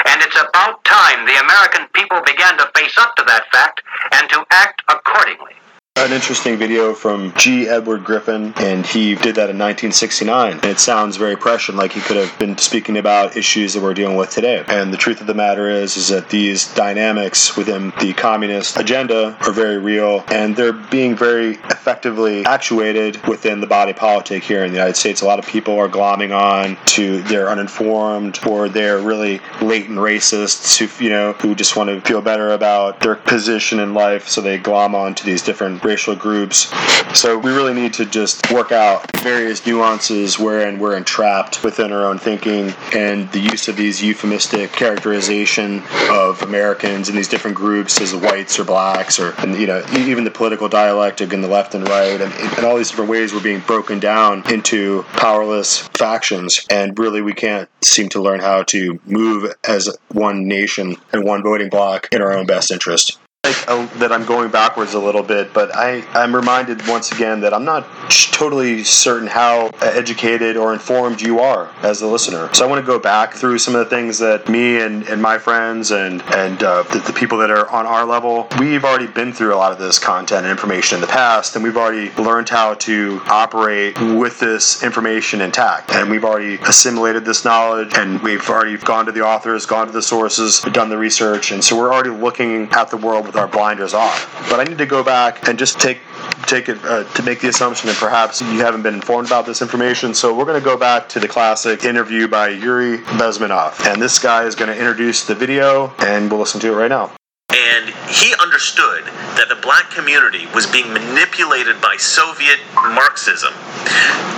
[0.07, 3.83] And it's about time the American people began to face up to that fact
[4.13, 5.53] and to act accordingly.
[5.97, 7.69] An interesting video from G.
[7.69, 10.55] Edward Griffin, and he did that in 1969.
[10.55, 13.95] And it sounds very prescient, like he could have been speaking about issues that we're
[13.95, 14.65] dealing with today.
[14.67, 19.39] And the truth of the matter is, is that these dynamics within the communist agenda
[19.47, 24.73] are very real, and they're being very effectively actuated within the body politic here in
[24.73, 25.23] the United States.
[25.23, 30.77] A lot of people are glomming on to they're uninformed or they're really latent racists
[30.77, 34.41] who you know who just want to feel better about their position in life, so
[34.41, 36.73] they glom on to these different racial groups.
[37.19, 42.07] So we really need to just work out various nuances wherein we're entrapped within our
[42.07, 48.01] own thinking and the use of these euphemistic characterization of Americans in these different groups
[48.01, 51.75] as whites or blacks or and, you know even the political dialectic in the left
[51.75, 56.67] and right and, and all these different ways we're being broken down into powerless factions
[56.71, 61.43] and really we can't seem to learn how to move as one nation and one
[61.43, 65.23] voting bloc in our own best interest like uh, that I'm going backwards a little
[65.23, 67.87] bit, but I, I'm reminded once again that I'm not
[68.33, 72.53] totally certain how educated or informed you are as a listener.
[72.55, 75.21] So I want to go back through some of the things that me and, and
[75.21, 79.07] my friends and and uh, the, the people that are on our level, we've already
[79.07, 82.11] been through a lot of this content and information in the past, and we've already
[82.21, 88.23] learned how to operate with this information intact, and we've already assimilated this knowledge, and
[88.23, 91.77] we've already gone to the authors, gone to the sources, done the research, and so
[91.77, 94.47] we're already looking at the world with our blinders off.
[94.49, 95.99] But I need to go back and just take
[96.47, 99.63] take it uh, to make the assumption that perhaps you haven't been informed about this
[99.63, 100.15] information.
[100.15, 104.19] So we're going to go back to the classic interview by Yuri Bezmenov, and this
[104.19, 107.11] guy is going to introduce the video, and we'll listen to it right now.
[107.55, 109.05] And he understood
[109.39, 113.55] that the black community was being manipulated by Soviet Marxism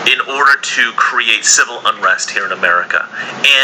[0.07, 3.09] in order to create civil unrest here in America.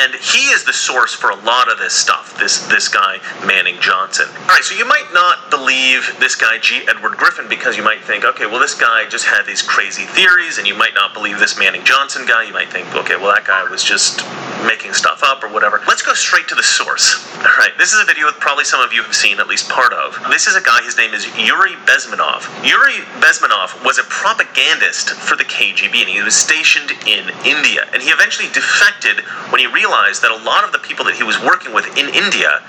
[0.02, 3.76] And he is the source for a lot of this stuff, this this guy Manning
[3.80, 4.26] Johnson.
[4.28, 6.82] All right, so you might not believe this guy G.
[6.88, 10.58] Edward Griffin because you might think, okay, well this guy just had these crazy theories
[10.58, 12.44] and you might not believe this Manning Johnson guy.
[12.44, 14.24] You might think, okay, well that guy was just
[14.66, 15.80] making stuff up or whatever.
[15.86, 17.26] Let's go straight to the source.
[17.38, 19.68] All right, this is a video that probably some of you have seen at least
[19.68, 20.14] part of.
[20.31, 22.46] This is a guy, his name is Yuri Bezmenov.
[22.62, 27.90] Yuri Bezmenov was a propagandist for the KGB and he was stationed in India.
[27.92, 31.24] And he eventually defected when he realized that a lot of the people that he
[31.26, 32.62] was working with in India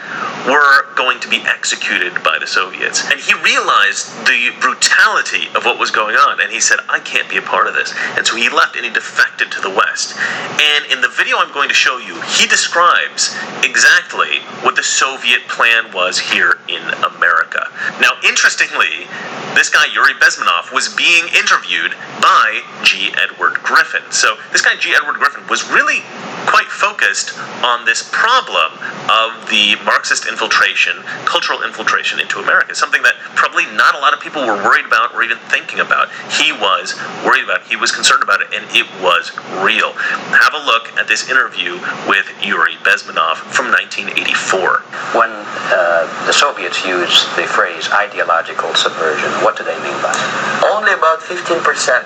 [0.50, 3.06] were going to be executed by the Soviets.
[3.06, 7.30] And he realized the brutality of what was going on and he said, I can't
[7.30, 7.94] be a part of this.
[8.18, 10.18] And so he left and he defected to the West.
[10.58, 15.46] And in the video I'm going to show you, he describes exactly what the Soviet
[15.48, 16.82] plan was here in
[17.16, 17.68] America.
[18.00, 19.08] Now, interestingly,
[19.56, 23.14] this guy, Yuri Bezmenov, was being interviewed by G.
[23.18, 24.04] Edward Griffin.
[24.12, 24.94] So this guy, G.
[24.96, 26.02] Edward Griffin, was really
[26.48, 28.74] quite focused on this problem
[29.10, 34.20] of the Marxist infiltration, cultural infiltration into America, something that probably not a lot of
[34.20, 36.12] people were worried about or even thinking about.
[36.32, 36.96] He was
[37.26, 39.32] worried about it, he was concerned about it, and it was
[39.64, 39.94] real.
[40.34, 44.84] Have a look at this interview with Yuri Bezmenov from 1984.
[45.18, 50.31] When uh, the Soviets used the phrase ideological subversion, what do they mean by it?
[50.71, 51.59] Only about 15%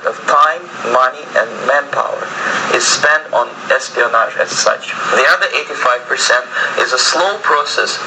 [0.08, 0.62] of time,
[0.94, 2.24] money, and manpower
[2.72, 4.94] is spent on espionage as such.
[5.12, 8.00] The other 85% is a slow process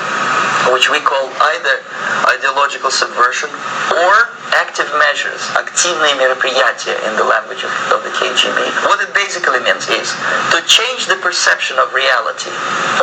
[0.73, 1.83] which we call either
[2.25, 3.49] ideological subversion
[3.93, 4.13] or
[4.55, 8.57] active measures, активные мероприятия in the language of, of the KGB.
[8.89, 10.09] What it basically means is
[10.51, 12.51] to change the perception of reality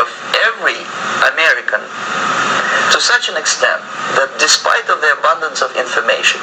[0.01, 0.09] of
[0.43, 0.81] every
[1.31, 1.81] American
[2.92, 3.82] to such an extent
[4.16, 6.40] that despite of the abundance of information,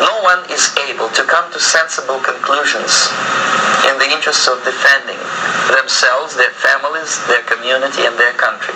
[0.00, 3.10] no one is able to come to sensible conclusions
[3.88, 5.18] in the interests of defending
[5.70, 8.74] themselves, their families, their community, and their country.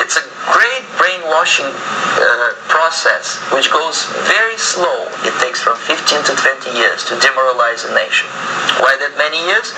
[0.00, 5.04] It's a great brainwashing uh, process which goes very slow.
[5.26, 8.28] It takes from 15 to 20 years to demoralize a nation.
[8.80, 9.76] Why that many years?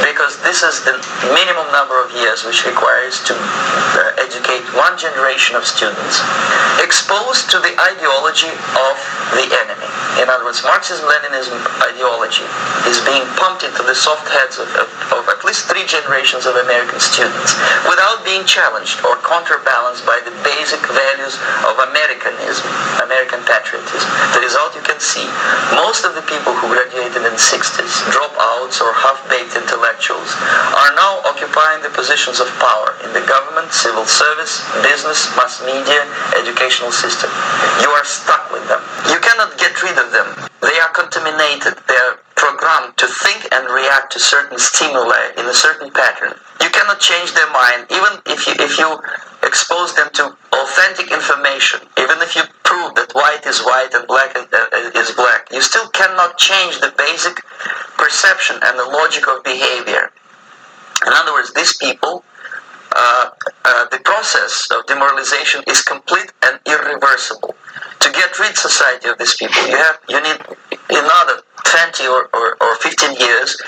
[0.00, 0.96] Because this is the
[1.36, 6.22] minimum number of years which requires to uh, educate one generation of students
[6.80, 8.96] exposed to the ideology of
[9.36, 9.90] the enemy.
[10.22, 12.46] In other words, Marxism-Leninism ideology
[12.88, 16.56] is being pumped into the soft heads of, of, of at least three generations of
[16.56, 21.34] American students without being challenged or counterbalanced by the basic values
[21.66, 22.70] of Americanism,
[23.02, 24.06] American patriotism.
[24.38, 25.26] The result you can see,
[25.74, 30.30] most of the people who graduated in the 60s, dropouts or half-baked intellectuals,
[30.78, 36.06] are now occupying the positions of power in the government, civil service, business, mass media,
[36.38, 37.26] educational system.
[37.82, 38.78] You are stuck with them.
[39.10, 40.30] You cannot get rid of them.
[40.62, 41.74] They are contaminated.
[41.90, 43.66] They are programmed to think and
[44.00, 46.34] react to certain stimuli in a certain pattern.
[46.60, 48.98] You cannot change their mind, even if you if you
[49.42, 54.36] expose them to authentic information, even if you prove that white is white and black
[54.36, 57.42] is, uh, black, you still cannot change the basic
[57.96, 60.12] perception and the logic of behavior.
[61.06, 62.22] In other words, these people,
[62.94, 63.30] uh,
[63.64, 67.54] uh, the process of demoralization is complete and irreversible.
[68.00, 70.40] To get rid society of these people, you have you need
[70.90, 73.60] another 20 or, or, or 15 years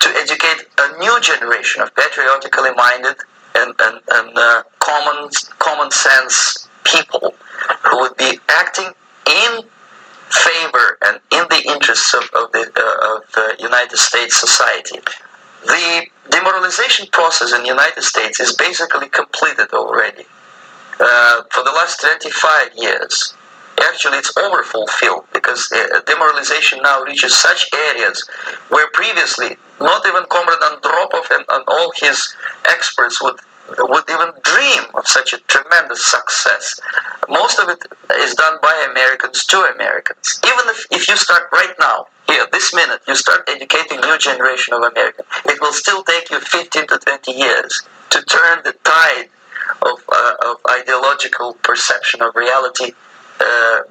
[0.00, 3.16] to educate a new generation of patriotically minded
[3.56, 7.34] and, and, and uh, common common sense people
[7.84, 8.92] who would be acting
[9.26, 9.62] in
[10.30, 14.98] favor and in the interests of, of the uh, of the United States society.
[15.64, 20.24] The demoralization process in the United States is basically completed already.
[21.00, 23.34] Uh, for the last 25 years,
[23.82, 28.28] actually it's overfulfilled because uh, demoralization now reaches such areas
[28.68, 32.34] where previously not even Comrade Andropov and, and all his
[32.68, 33.38] experts would
[33.78, 36.80] would even dream of such a tremendous success.
[37.28, 40.40] Most of it is done by Americans to Americans.
[40.44, 44.74] Even if, if you start right now, here, this minute, you start educating new generation
[44.74, 49.28] of Americans, it will still take you 15 to 20 years to turn the tide
[49.82, 52.92] of, uh, of ideological perception of reality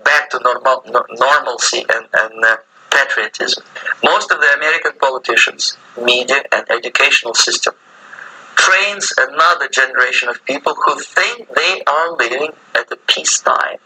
[0.03, 2.57] back to normal, no, normalcy and, and uh,
[2.91, 3.63] patriotism.
[4.03, 7.73] Most of the American politicians, media, and educational system
[8.55, 13.77] trains another generation of people who think they are living at a peacetime.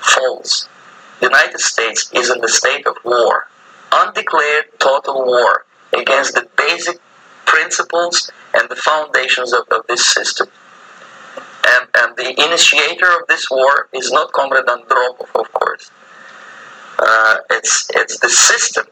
[0.00, 0.68] False.
[1.20, 3.48] The United States is in the state of war,
[3.92, 6.98] undeclared total war against the basic
[7.46, 10.48] principles and the foundations of, of this system.
[11.66, 15.90] And, and the initiator of this war is not Comrade Andropov, of course.
[16.98, 18.86] Uh, it's, it's the system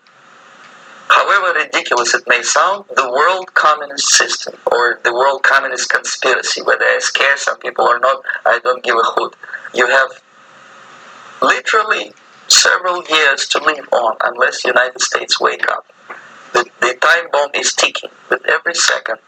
[1.08, 6.84] However ridiculous it may sound, the world communist system or the world communist conspiracy, whether
[6.84, 9.36] I scare some people or not, I don't give a hoot.
[9.74, 10.22] You have
[11.42, 12.12] literally
[12.48, 15.86] several years to live on unless the United States wake up.
[16.52, 18.10] The, the time bomb is ticking.
[18.30, 19.18] With every second,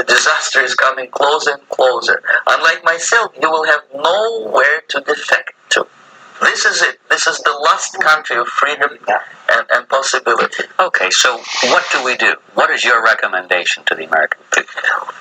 [0.00, 2.22] the disaster is coming closer and closer.
[2.46, 5.86] Unlike myself, you will have nowhere to defect to.
[6.40, 6.98] This is it.
[7.10, 8.96] This is the last country of freedom
[9.52, 10.64] and, and possibility.
[10.78, 12.34] Okay, so what do we do?
[12.54, 14.72] What is your recommendation to the American people?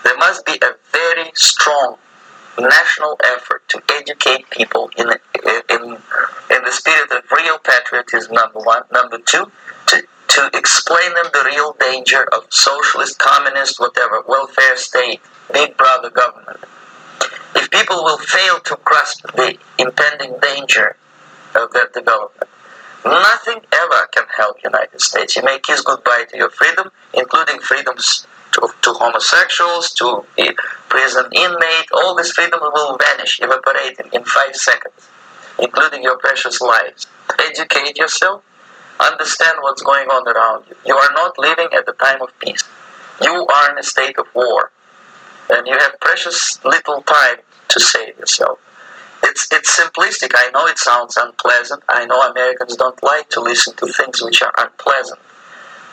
[0.06, 1.98] There must be a very strong
[2.58, 5.10] national effort to educate people in,
[5.70, 8.84] in, in the spirit of real patriotism, number one.
[8.94, 9.52] Number two,
[9.88, 10.04] to,
[10.40, 15.20] to explain them the real danger of socialist, communist, whatever, welfare state,
[15.52, 16.60] big brother government.
[17.56, 20.96] If people will fail to grasp the impending danger
[21.56, 22.50] of that development,
[23.04, 25.36] nothing ever can help United States.
[25.36, 30.54] You may kiss goodbye to your freedom, including freedoms to, to homosexuals, to eh,
[30.88, 31.90] prison inmate.
[31.92, 35.10] All these freedoms will vanish, evaporate in five seconds,
[35.62, 37.08] including your precious lives.
[37.38, 38.44] Educate yourself.
[39.00, 40.76] Understand what's going on around you.
[40.86, 42.64] You are not living at the time of peace.
[43.22, 44.72] You are in a state of war.
[45.50, 47.38] And you have precious little time
[47.70, 48.60] to save yourself.
[49.24, 50.32] It's, it's simplistic.
[50.36, 51.84] I know it sounds unpleasant.
[51.88, 55.20] I know Americans don't like to listen to things which are unpleasant.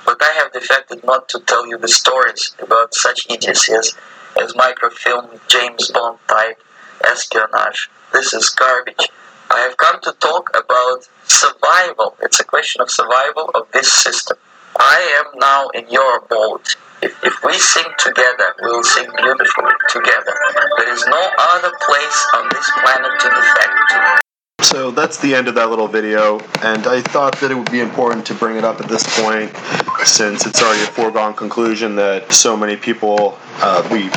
[0.04, 3.94] But I have defected not to tell you the stories about such idiocy as,
[4.40, 6.60] as microfilm, James Bond type,
[7.04, 7.90] espionage.
[8.12, 9.10] This is garbage.
[9.50, 12.16] I have come to talk about survival.
[12.20, 14.38] It's a question of survival of this system.
[14.78, 16.76] I am now in your boat.
[17.02, 20.34] If, if we sing together, we will sing beautifully together.
[20.78, 24.20] There is no other place on this planet to defect to.
[24.62, 27.80] So that's the end of that little video, and I thought that it would be
[27.80, 29.54] important to bring it up at this point
[30.04, 34.10] since it's already a foregone conclusion that so many people, uh, we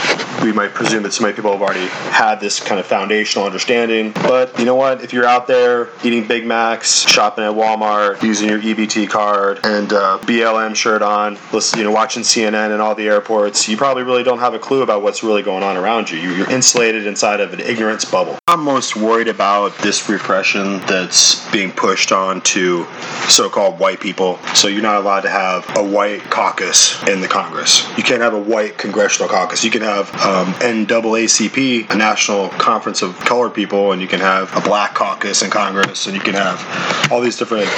[0.44, 4.12] we might presume that so many people have already had this kind of foundational understanding.
[4.14, 5.04] But you know what?
[5.04, 9.92] If you're out there eating Big Macs, shopping at Walmart, using your EBT card and
[9.92, 14.04] uh, BLM shirt on, listen, you know, watching CNN in all the airports, you probably
[14.04, 16.18] really don't have a clue about what's really going on around you.
[16.20, 18.38] You're insulated inside of an ignorance bubble.
[18.48, 22.86] I'm most worried about this repression that's being pushed on to
[23.28, 24.40] so-called white people.
[24.56, 27.88] So you're not allowed to have a white caucus in the Congress.
[27.98, 29.64] You can't have a white congressional caucus.
[29.64, 34.56] You can have um, NAACP, a national conference of colored people, and you can have
[34.56, 37.70] a black caucus in Congress, and you can have all these different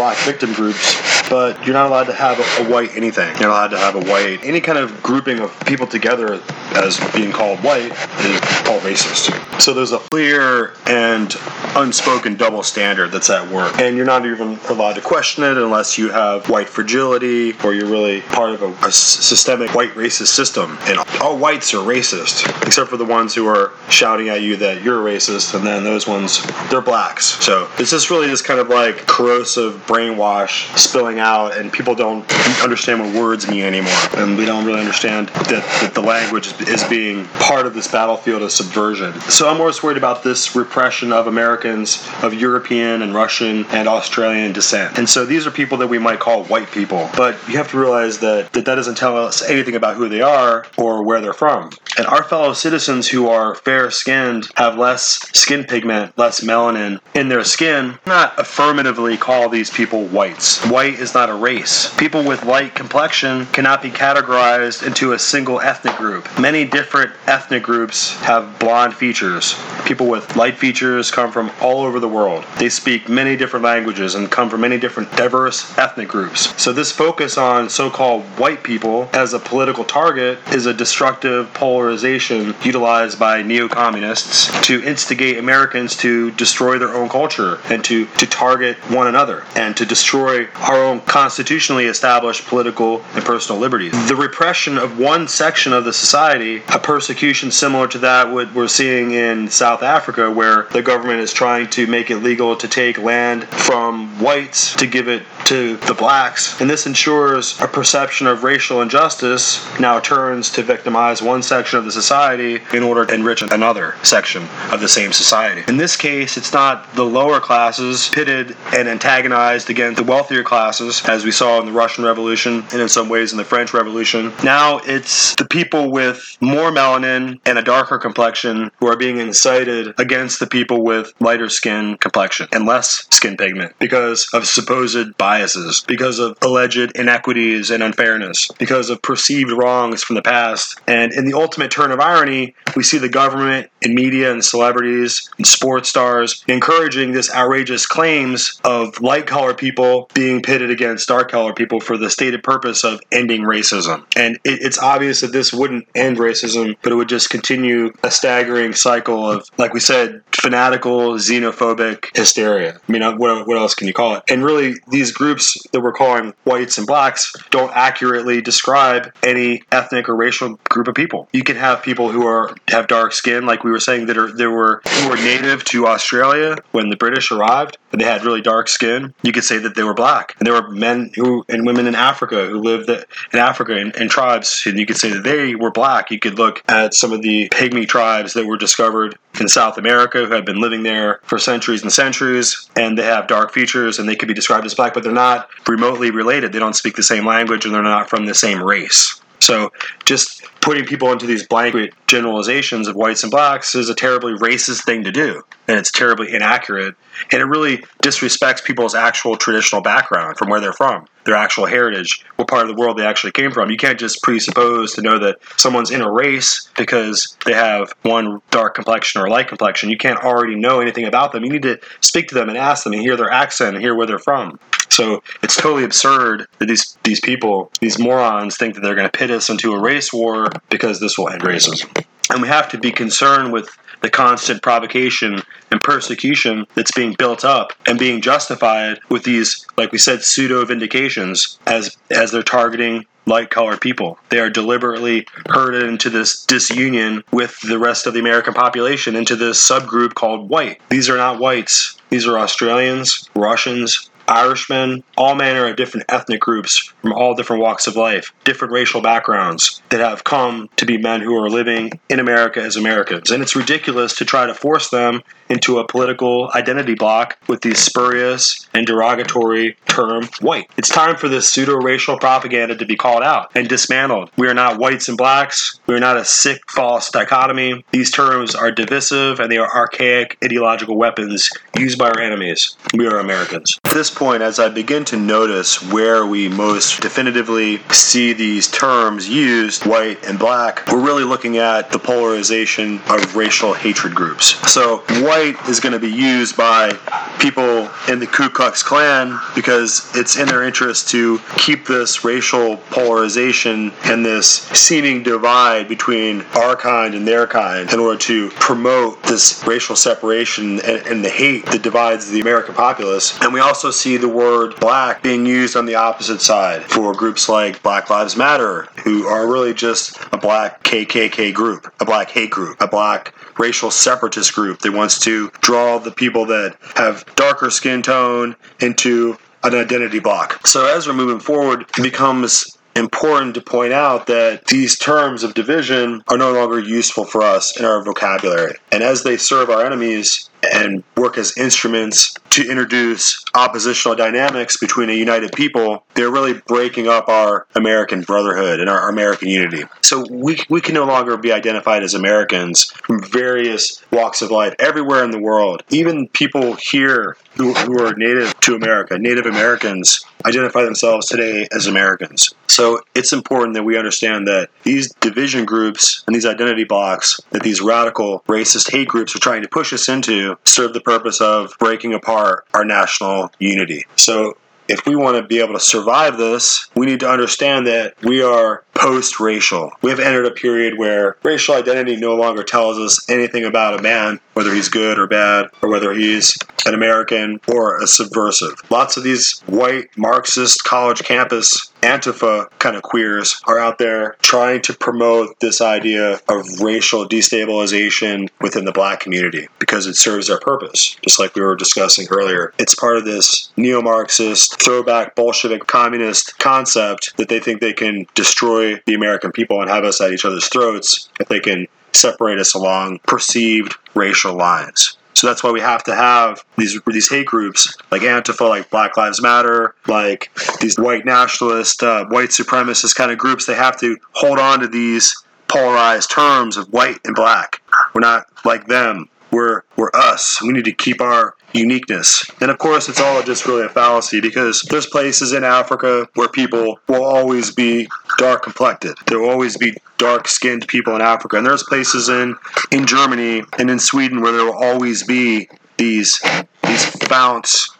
[0.00, 0.96] black victim groups,
[1.28, 3.28] but you're not allowed to have a, white anything.
[3.38, 6.40] You're not allowed to have a white any kind of grouping of people together
[6.74, 9.60] as being called white is called racist.
[9.60, 11.36] So there's a clear and
[11.76, 15.98] unspoken double standard that's at work, and you're not even allowed to question it unless
[15.98, 20.78] you have white fragility or you're really part of a, a systemic white racist system.
[20.84, 24.82] And all whites are racist, except for the ones who are shouting at you that
[24.82, 27.26] you're racist, and then those ones they're blacks.
[27.44, 32.24] So it's just really this kind of like corrosive brainwash spilling out, and people don't
[32.62, 36.82] understand what words mean anymore, and we don't really understand that, that the language is
[36.84, 39.12] being part of this battlefield of subversion.
[39.22, 44.52] So I'm most worried about this repression of Americans of European and Russian and Australian
[44.52, 44.96] descent.
[44.96, 47.78] And so these are people that we might call white people, but you have to
[47.78, 51.32] realize that that, that doesn't tell us anything about who they are or where they're
[51.32, 51.70] from.
[51.98, 55.04] And our fellow citizens who are fair skinned have less
[55.36, 60.64] skin pigment, less melanin in their skin, not affirmatively call these people whites.
[60.66, 61.92] White is not a race.
[61.96, 66.28] People with light complexion cannot be categorized into a single ethnic group.
[66.38, 69.54] Many different ethnic groups have blonde features.
[69.84, 72.44] People with light features come from all over the world.
[72.58, 76.54] They speak many different languages and come from many different diverse ethnic groups.
[76.60, 82.54] So this focus on so-called white people as a political target is a destructive polarization
[82.62, 88.76] utilized by neo-communists to instigate Americans to destroy their own culture and to, to target
[88.90, 93.92] one another and to destroy our own constitutionally established political and personal liberties.
[94.08, 98.68] The repression of one section of the society, a persecution similar to that what we're
[98.68, 102.96] seeing in South Africa, where the government is trying to make it legal to take
[102.98, 106.58] land from whites to give it to the blacks.
[106.60, 111.84] And this ensures a perception of racial injustice now turns to victimize one section of
[111.84, 115.64] the society in order to enrich another section of the same society.
[115.68, 121.02] In this case, it's not the lower classes pitted and antagonized against the wealthier classes,
[121.06, 124.32] as we saw in the Russian Revolution and in some ways in the French Revolution.
[124.44, 129.94] Now it's the people with more melanin and a darker complexion who are being incited
[129.98, 135.84] against the people with lighter skin complexion and less skin pigment because of supposed biases,
[135.86, 140.80] because of alleged inequities and unfairness, because of perceived wrongs from the past.
[140.86, 145.28] And in the ultimate turn of irony, we see the government and media and celebrities
[145.36, 151.30] and sports stars encouraging this outrageous claims of light colored people being pitted against dark
[151.30, 154.04] colored people for the stated purpose of ending racism.
[154.14, 158.10] And it, it's obvious that this wouldn't end racism, but it would just continue a
[158.10, 162.78] staggering cycle of, like we said, fanatical, xenophobic hysteria.
[162.86, 164.24] I mean, uh, what, what else can you call it?
[164.28, 170.10] And really, these groups that we're calling whites and blacks don't accurately describe any ethnic
[170.10, 171.30] or racial group of people.
[171.32, 174.30] You can have people who are have dark skin, like we were saying, that are
[174.30, 178.42] there were who were native to Australia when the British arrived, and they had really
[178.42, 179.14] dark skin.
[179.22, 181.94] You could say that they were black, and there were men who and women in
[181.94, 185.70] Africa who lived in Africa in, in tribes, and you could say that they were
[185.70, 186.10] black.
[186.10, 190.26] You could look at some of the pygmy tribes that were discovered in South America
[190.26, 194.08] who had been living there for centuries and centuries, and they have dark features, and
[194.08, 196.52] they could be described as black, but they're not remotely related.
[196.52, 199.20] They don't speak the same language, and they're not from the same race.
[199.40, 199.72] So
[200.04, 204.84] just putting people into these blanket generalizations of whites and blacks is a terribly racist
[204.84, 206.94] thing to do, and it's terribly inaccurate,
[207.32, 212.24] and it really disrespects people's actual traditional background from where they're from, their actual heritage,
[212.36, 213.70] what part of the world they actually came from.
[213.70, 218.40] You can't just presuppose to know that someone's in a race because they have one
[218.50, 219.90] dark complexion or light complexion.
[219.90, 221.44] You can't already know anything about them.
[221.44, 223.94] You need to speak to them and ask them and hear their accent and hear
[223.94, 224.58] where they're from.
[224.90, 229.18] So it's totally absurd that these these people, these morons, think that they're going to
[229.18, 232.04] pit us into a race war because this will end racism.
[232.30, 233.68] And we have to be concerned with
[234.02, 239.92] the constant provocation and persecution that's being built up and being justified with these, like
[239.92, 244.18] we said, pseudo vindications as as they're targeting light colored people.
[244.30, 249.36] They are deliberately herded into this disunion with the rest of the American population, into
[249.36, 250.80] this subgroup called white.
[250.88, 251.96] These are not whites.
[252.08, 257.86] These are Australians, Russians, Irishmen, all manner of different ethnic groups from all different walks
[257.86, 262.20] of life, different racial backgrounds that have come to be men who are living in
[262.20, 263.30] America as Americans.
[263.30, 267.74] And it's ridiculous to try to force them into a political identity block with the
[267.74, 270.70] spurious and derogatory term white.
[270.78, 274.30] It's time for this pseudo racial propaganda to be called out and dismantled.
[274.38, 275.80] We are not whites and blacks.
[275.86, 277.84] We are not a sick, false dichotomy.
[277.90, 282.76] These terms are divisive and they are archaic ideological weapons used by our enemies.
[282.94, 283.78] We are Americans.
[283.84, 289.28] At this point, as I begin to notice where we most definitively see these terms
[289.28, 294.54] used, white and black, we're really looking at the polarization of racial hatred groups.
[294.70, 296.92] So, white is going to be used by
[297.40, 302.76] people in the Ku Klux Klan because it's in their interest to keep this racial
[302.90, 309.22] polarization and this seeming divide between our kind and their kind in order to promote
[309.22, 313.40] this racial separation and, and the hate that divides the American populace.
[313.40, 317.48] And we also see the word black being used on the opposite side for groups
[317.48, 322.50] like Black Lives Matter, who are really just a black KKK group, a black hate
[322.50, 325.29] group, a black racial separatist group that wants to
[325.60, 330.66] draw the people that have darker skin tone into an identity block.
[330.66, 335.54] So as we're moving forward, it becomes important to point out that these terms of
[335.54, 338.76] division are no longer useful for us in our vocabulary.
[338.90, 345.10] And as they serve our enemies, and work as instruments to introduce oppositional dynamics between
[345.10, 349.84] a united people, they're really breaking up our American brotherhood and our American unity.
[350.02, 354.74] So we, we can no longer be identified as Americans from various walks of life
[354.78, 355.82] everywhere in the world.
[355.90, 361.86] Even people here who, who are native to America, Native Americans, identify themselves today as
[361.86, 362.54] Americans.
[362.66, 367.62] So it's important that we understand that these division groups and these identity blocks that
[367.62, 371.74] these radical racist hate groups are trying to push us into serve the purpose of
[371.78, 374.04] breaking apart our national unity.
[374.16, 374.56] So
[374.90, 378.42] if we want to be able to survive this, we need to understand that we
[378.42, 379.92] are post racial.
[380.02, 384.02] We have entered a period where racial identity no longer tells us anything about a
[384.02, 386.54] man, whether he's good or bad, or whether he's
[386.84, 388.74] an American or a subversive.
[388.90, 394.82] Lots of these white Marxist college campus Antifa kind of queers are out there trying
[394.82, 400.60] to promote this idea of racial destabilization within the black community because it serves their
[400.60, 402.74] purpose, just like we were discussing earlier.
[402.78, 408.26] It's part of this neo Marxist, throwback Bolshevik communist concept that they think they can
[408.34, 412.58] destroy the American people and have us at each other's throats if they can separate
[412.58, 415.16] us along perceived racial lines.
[415.34, 419.16] So that's why we have to have these these hate groups like Antifa, like Black
[419.16, 420.50] Lives Matter, like
[420.80, 423.64] these white nationalist, uh, white supremacist kind of groups.
[423.64, 425.34] They have to hold on to these
[425.68, 427.80] polarized terms of white and black.
[428.12, 429.30] We're not like them.
[429.50, 430.60] We're we're us.
[430.62, 432.44] We need to keep our uniqueness.
[432.60, 436.48] And of course, it's all just really a fallacy because there's places in Africa where
[436.48, 438.08] people will always be
[438.38, 439.16] dark complected.
[439.26, 441.56] There will always be dark skinned people in Africa.
[441.56, 442.56] And there's places in,
[442.90, 446.40] in Germany and in Sweden where there will always be these,
[446.82, 447.90] these founts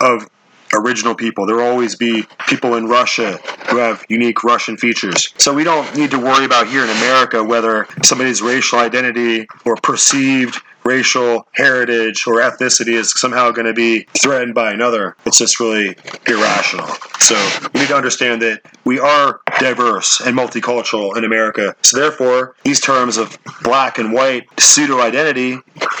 [0.00, 0.28] of
[0.74, 1.46] original people.
[1.46, 5.32] There will always be people in Russia who have unique Russian features.
[5.38, 9.76] So we don't need to worry about here in America whether somebody's racial identity or
[9.76, 15.16] perceived racial heritage or ethnicity is somehow going to be threatened by another.
[15.24, 16.88] It's just really irrational.
[17.20, 17.34] So
[17.72, 21.74] we need to understand that we are diverse and multicultural in America.
[21.82, 25.58] So therefore, these terms of black and white pseudo identity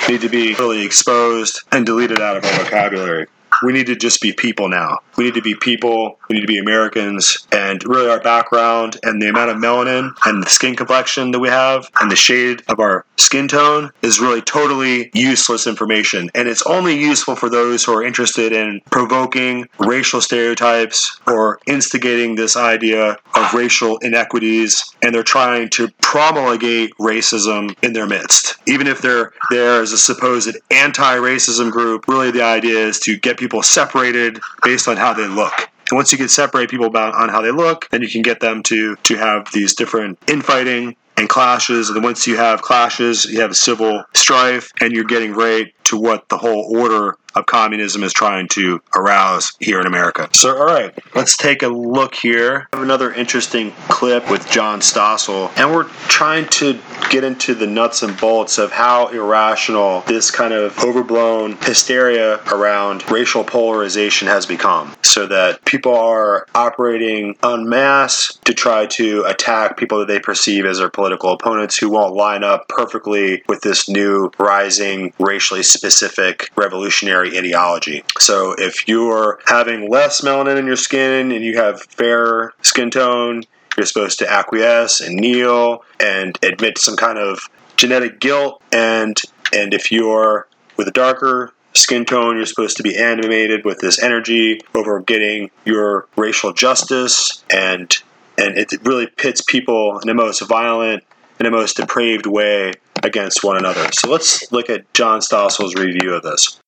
[0.08, 3.26] need to be really exposed and deleted out of our vocabulary
[3.64, 4.98] we need to just be people now.
[5.16, 6.18] We need to be people.
[6.28, 7.46] We need to be Americans.
[7.52, 11.48] And really, our background and the amount of melanin and the skin complexion that we
[11.48, 16.30] have and the shade of our skin tone is really totally useless information.
[16.34, 22.34] And it's only useful for those who are interested in provoking racial stereotypes or instigating
[22.34, 24.84] this idea of racial inequities.
[25.02, 28.56] And they're trying to promulgate racism in their midst.
[28.66, 33.16] Even if they're there as a supposed anti racism group, really the idea is to
[33.16, 35.70] get people separated based on how they look.
[35.90, 38.40] And once you can separate people about on how they look, then you can get
[38.40, 41.90] them to to have these different infighting and clashes.
[41.90, 46.28] And once you have clashes, you have civil strife, and you're getting right to what
[46.28, 50.28] the whole order of communism is trying to arouse here in America.
[50.32, 52.68] So, all right, let's take a look here.
[52.72, 56.78] I have another interesting clip with John Stossel, and we're trying to
[57.10, 63.08] get into the nuts and bolts of how irrational this kind of overblown hysteria around
[63.10, 64.94] racial polarization has become.
[65.02, 70.64] So that people are operating en masse to try to attack people that they perceive
[70.64, 76.50] as their political opponents who won't line up perfectly with this new rising racially specific
[76.56, 78.04] revolutionary ideology.
[78.18, 83.44] So if you're having less melanin in your skin and you have fair skin tone,
[83.76, 88.62] you're supposed to acquiesce and kneel and admit some kind of genetic guilt.
[88.72, 89.20] And
[89.52, 94.02] and if you're with a darker skin tone, you're supposed to be animated with this
[94.02, 97.96] energy over getting your racial justice and
[98.36, 101.04] and it really pits people in the most violent
[101.38, 102.72] in the most depraved way
[103.02, 103.88] against one another.
[103.92, 106.60] So let's look at John Stossel's review of this.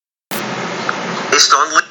[1.36, 1.84] Based on there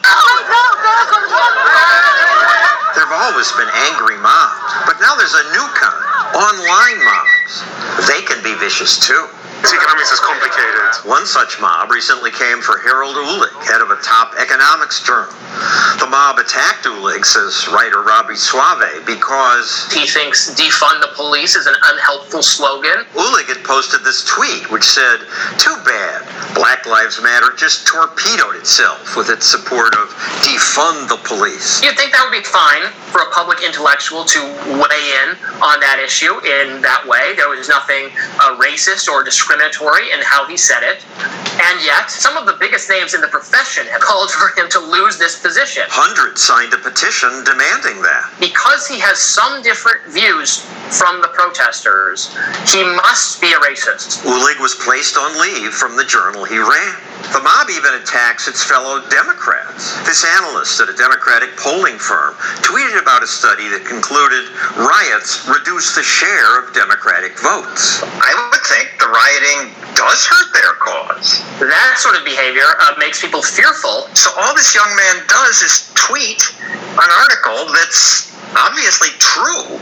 [3.05, 6.01] have always been angry mobs, but now there's a new kind,
[6.33, 7.61] online mobs.
[8.09, 9.29] They can be vicious too.
[9.73, 11.09] Economics is complicated.
[11.09, 15.33] One such mob recently came for Harald Uhlig, head of a top economics journal.
[15.97, 21.65] The mob attacked Uhlig, says writer Robby Soave, because he thinks defund the police is
[21.65, 23.09] an unhelpful slogan.
[23.17, 25.25] Uhlig had posted this tweet which said,
[25.57, 26.21] Too bad.
[26.53, 30.13] Black Lives Matter just torpedoed itself with its support of
[30.45, 31.81] defund the police.
[31.81, 34.39] You'd think that would be fine for a public intellectual to
[34.77, 37.33] weigh in on that issue in that way.
[37.35, 41.44] There was nothing uh, racist or discriminatory discriminatory in how he said it.
[41.55, 44.79] And yet, some of the biggest names in the profession have called for him to
[44.79, 45.83] lose this position.
[45.87, 48.27] Hundreds signed a petition demanding that.
[48.39, 50.59] Because he has some different views
[50.91, 52.29] from the protesters,
[52.67, 54.21] he must be a racist.
[54.27, 56.95] Uhlig was placed on leave from the journal he ran.
[57.31, 59.97] The mob even attacks its fellow Democrats.
[60.05, 64.45] This analyst at a Democratic polling firm tweeted about a study that concluded
[64.77, 68.03] riots reduce the share of Democratic votes.
[68.03, 71.44] I would think the rioting does hurt their cause.
[71.59, 74.09] That sort of behavior uh, makes people fearful.
[74.13, 79.77] So all this young man does is tweet an article that's obviously true,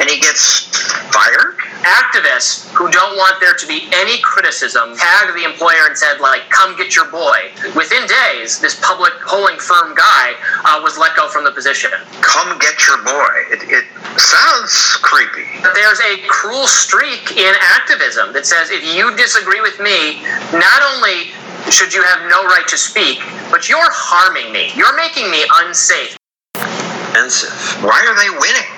[0.00, 0.66] and he gets
[1.14, 1.56] fired.
[1.86, 6.48] Activists who don't want there to be any criticism tagged the employer and said, like,
[6.50, 7.52] come get your boy.
[7.74, 11.90] Within days, this public polling firm guy uh, was let go from the position.
[12.20, 13.34] Come get your boy.
[13.54, 13.84] It, it
[14.18, 15.46] sounds creepy.
[15.62, 20.22] But There's a cruel streak in activism that says if you disagree with me,
[20.52, 21.30] not only
[21.70, 23.20] should you have no right to speak,
[23.50, 24.72] but you're harming me.
[24.74, 26.16] You're making me unsafe
[27.16, 27.82] expensive.
[27.82, 28.68] Why are they winning?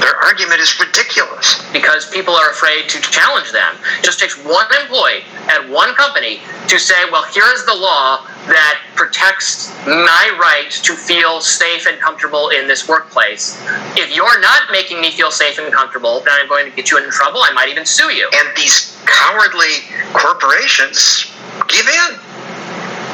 [0.00, 1.62] Their argument is ridiculous.
[1.72, 3.74] Because people are afraid to challenge them.
[3.98, 8.26] It just takes one employee at one company to say, well, here is the law
[8.46, 13.60] that protects my right to feel safe and comfortable in this workplace.
[13.96, 16.98] If you're not making me feel safe and comfortable, then I'm going to get you
[16.98, 17.40] in trouble.
[17.42, 18.30] I might even sue you.
[18.34, 21.32] And these cowardly corporations
[21.68, 22.18] give in.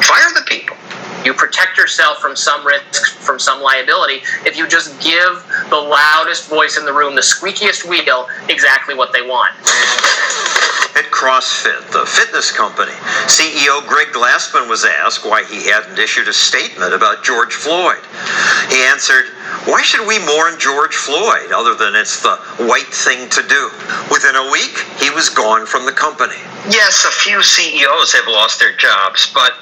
[0.03, 0.77] Fire the people.
[1.25, 6.49] You protect yourself from some risk, from some liability, if you just give the loudest
[6.49, 9.55] voice in the room, the squeakiest wheel, exactly what they want.
[10.97, 12.93] At CrossFit, the fitness company,
[13.27, 18.03] CEO Greg Glassman was asked why he hadn't issued a statement about George Floyd.
[18.69, 19.27] He answered,
[19.67, 23.71] Why should we mourn George Floyd other than it's the white thing to do?
[24.11, 26.37] Within a week, he was gone from the company.
[26.69, 29.55] Yes, a few CEOs have lost their jobs, but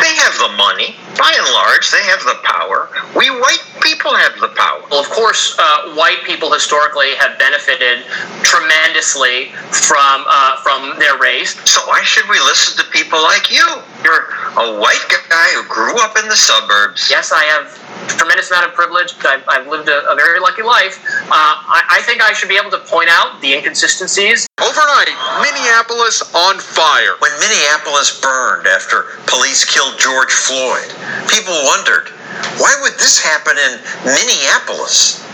[0.00, 0.96] They have the money.
[1.16, 2.90] By and large, they have the power.
[3.16, 4.82] We white people have the power.
[4.90, 8.04] Well, of course, uh, white people historically have benefited
[8.42, 11.54] tremendously from uh, from their race.
[11.70, 13.64] So why should we listen to people like you?
[14.02, 14.26] You're
[14.58, 17.08] a white guy who grew up in the suburbs.
[17.10, 17.70] Yes, I have
[18.10, 19.14] a tremendous amount of privilege.
[19.24, 20.98] I've, I've lived a, a very lucky life.
[21.30, 24.46] Uh, I, I think I should be able to point out the inconsistencies.
[24.60, 27.14] Overnight, Minneapolis on fire.
[27.18, 30.90] When Minneapolis burned after police killed George Floyd,
[31.28, 32.13] people wondered,
[32.58, 35.24] why would this happen in Minneapolis?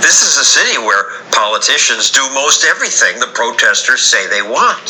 [0.00, 4.84] This is a city where politicians do most everything the protesters say they want.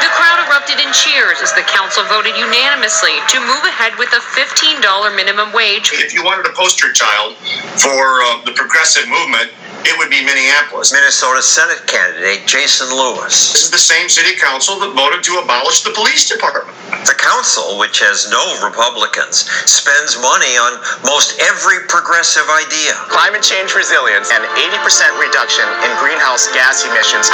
[0.00, 4.20] The crowd erupted in cheers as the council voted unanimously to move ahead with a
[4.20, 5.90] $15 minimum wage.
[5.94, 7.36] If you wanted a poster child
[7.76, 9.50] for uh, the progressive movement,
[9.84, 10.92] it would be Minneapolis.
[10.92, 13.52] Minnesota Senate candidate Jason Lewis.
[13.52, 16.76] This is the same city council that voted to abolish the police department.
[17.04, 19.44] The council, which has no Republicans,
[19.94, 20.74] spends money on
[21.06, 22.98] most every progressive idea.
[23.14, 27.30] Climate change resilience and 80% reduction in greenhouse gas emissions.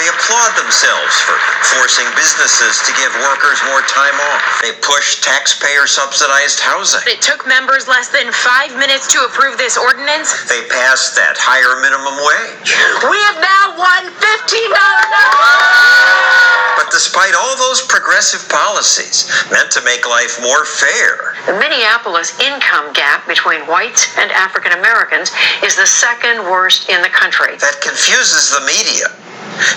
[0.00, 1.36] They applaud themselves for
[1.76, 4.64] forcing businesses to give workers more time off.
[4.64, 7.04] They push taxpayer subsidized housing.
[7.04, 10.32] It took members less than five minutes to approve this ordinance.
[10.48, 12.72] They passed that higher minimum wage.
[13.12, 20.40] We have now won $15 But despite all those progressive policies meant to make life
[20.40, 25.30] more fair, The Minneapolis income gap between whites and African Americans
[25.62, 27.54] is the second worst in the country.
[27.60, 29.12] that confuses the media.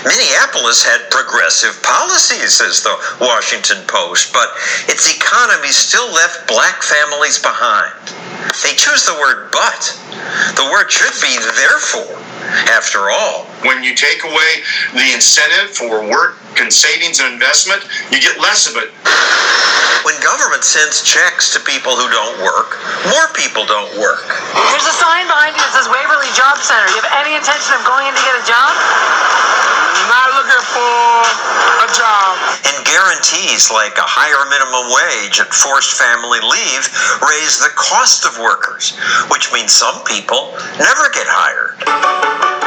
[0.00, 4.48] Minneapolis had progressive policies, says the Washington Post, but
[4.88, 7.92] its economy still left black families behind.
[8.64, 9.82] They choose the word but.
[10.56, 12.16] The word should be therefore.
[12.72, 14.50] After all, When you take away
[14.92, 18.90] the incentive for work and savings and investment, you get less of it.
[20.04, 22.76] when government sends checks to people who don't work,
[23.08, 24.28] more people don't work.
[24.72, 26.84] There's a sign behind you that says Waverly Job Center.
[26.92, 28.72] You have any intention of going in to get a job?
[30.12, 30.92] Not looking for
[31.80, 32.36] a job.
[32.68, 36.84] And guarantees like a higher minimum wage and forced family leave
[37.24, 38.92] raise the cost of workers,
[39.32, 41.80] which means some people never get hired.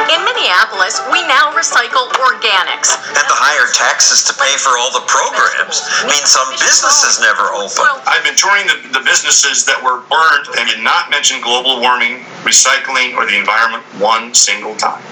[0.08, 2.96] In Minneapolis, we now recycle organics.
[3.12, 7.84] And the higher taxes to pay for all the programs mean some businesses never open.
[8.08, 12.24] I've been touring the, the businesses that were burned and did not mention global warming,
[12.40, 15.04] recycling, or the environment one single time.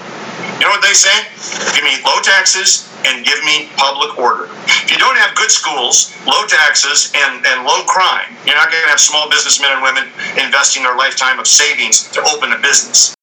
[0.57, 1.13] You know what they say?
[1.77, 4.49] Give me low taxes and give me public order.
[4.65, 8.81] If you don't have good schools, low taxes, and, and low crime, you're not going
[8.81, 10.09] to have small businessmen and women
[10.41, 13.16] investing their lifetime of savings to open a business.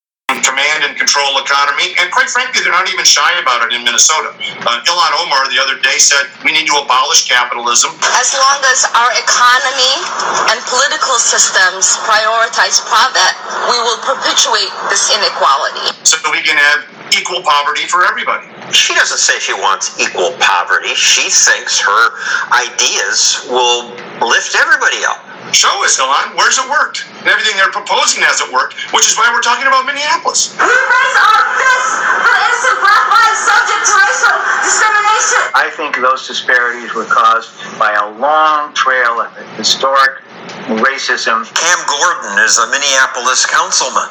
[0.44, 4.36] Command and control economy, and quite frankly, they're not even shy about it in Minnesota.
[4.36, 7.96] Uh, Ilhan Omar the other day said we need to abolish capitalism.
[8.20, 9.94] As long as our economy
[10.52, 13.32] and political systems prioritize profit,
[13.72, 15.88] we will perpetuate this inequality.
[16.04, 16.84] so we can have
[17.16, 18.46] equal poverty for everybody.
[18.72, 20.92] She doesn't say she wants equal poverty.
[20.94, 22.04] She thinks her
[22.52, 23.90] ideas will
[24.20, 25.24] lift everybody up.
[25.52, 27.04] Show us, Ilhan, where's it worked?
[27.20, 30.56] And everything they're proposing hasn't worked, which is why we're talking about Minneapolis.
[30.56, 35.40] We raise our fists for innocent black lives subject to racial discrimination.
[35.54, 40.24] I think those disparities were caused by a long trail of historic
[40.80, 41.44] racism.
[41.54, 44.10] Cam Gordon is a Minneapolis councilman.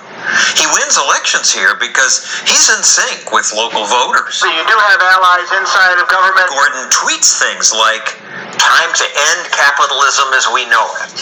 [0.55, 4.39] He wins elections here because he's in sync with local voters.
[4.39, 6.47] So you do have allies inside of government.
[6.49, 8.21] Gordon tweets things like,
[8.59, 11.15] time to end capitalism as we know it.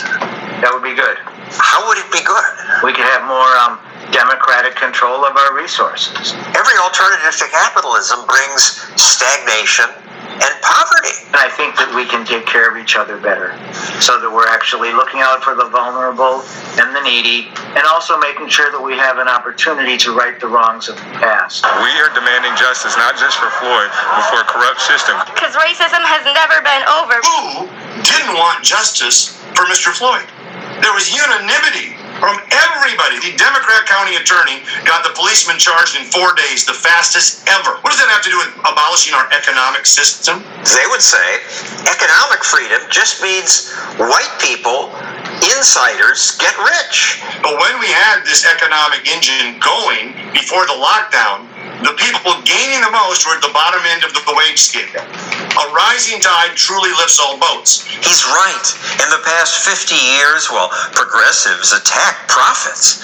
[0.61, 1.17] That would be good.
[1.57, 2.47] How would it be good?
[2.83, 6.33] We could have more um, democratic control of our resources.
[6.53, 9.89] Every alternative to capitalism brings stagnation
[10.41, 11.13] and poverty.
[11.31, 13.53] And I think that we can take care of each other better
[14.01, 16.41] so that we're actually looking out for the vulnerable
[16.81, 20.49] and the needy and also making sure that we have an opportunity to right the
[20.49, 21.63] wrongs of the past.
[21.85, 25.15] We are demanding justice, not just for Floyd, but for a corrupt system.
[25.29, 27.15] Because racism has never been over.
[27.21, 27.69] Who
[28.01, 29.93] didn't want justice for Mr.
[29.93, 30.25] Floyd?
[30.81, 33.17] There was unanimity from everybody.
[33.17, 37.81] The Democrat county attorney got the policeman charged in four days, the fastest ever.
[37.81, 40.45] What does that have to do with abolishing our economic system?
[40.61, 41.41] They would say
[41.89, 44.93] economic freedom just means white people,
[45.57, 47.25] insiders, get rich.
[47.41, 51.50] But when we had this economic engine going before the lockdown,
[51.81, 55.01] The people gaining the most were at the bottom end of the wage scale.
[55.51, 57.81] A rising tide truly lifts all boats.
[58.05, 58.67] He's right.
[59.01, 63.01] In the past 50 years, well, progressives attack profits.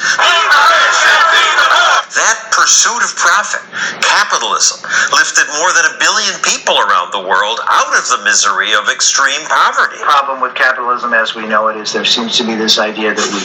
[2.17, 3.65] That pursuit of profit,
[4.01, 4.79] capitalism,
[5.11, 9.41] lifted more than a billion people around the world out of the misery of extreme
[9.49, 9.97] poverty.
[9.97, 13.13] The problem with capitalism as we know it is there seems to be this idea
[13.13, 13.41] that we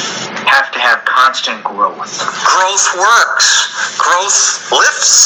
[0.47, 2.21] have to have constant growth.
[2.45, 3.99] Growth works.
[3.99, 5.22] Growth lifts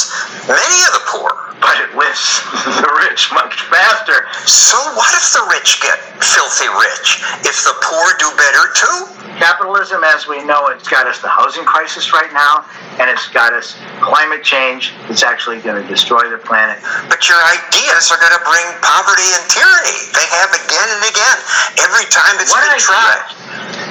[0.49, 1.33] many of the poor.
[1.57, 2.45] But it lifts
[2.85, 4.29] the rich much faster.
[4.45, 7.25] So what if the rich get filthy rich?
[7.49, 8.99] If the poor do better too?
[9.41, 12.65] Capitalism as we know it's got us the housing crisis right now,
[13.01, 14.93] and it's got us climate change.
[15.13, 16.81] It's actually going to destroy the planet.
[17.13, 19.99] But your ideas are going to bring poverty and tyranny.
[20.17, 21.37] They have again and again.
[21.85, 22.89] Every time it's What been idea?
[22.89, 23.25] tried.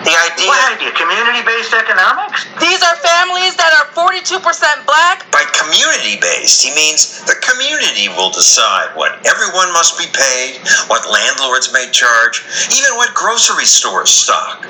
[0.05, 0.91] The idea What idea?
[0.93, 2.45] Community-based economics?
[2.61, 4.37] These are families that are 42%
[4.85, 5.25] black.
[5.33, 11.09] by community based, he means the community will decide what everyone must be paid, what
[11.09, 14.65] landlords may charge, even what grocery stores stock.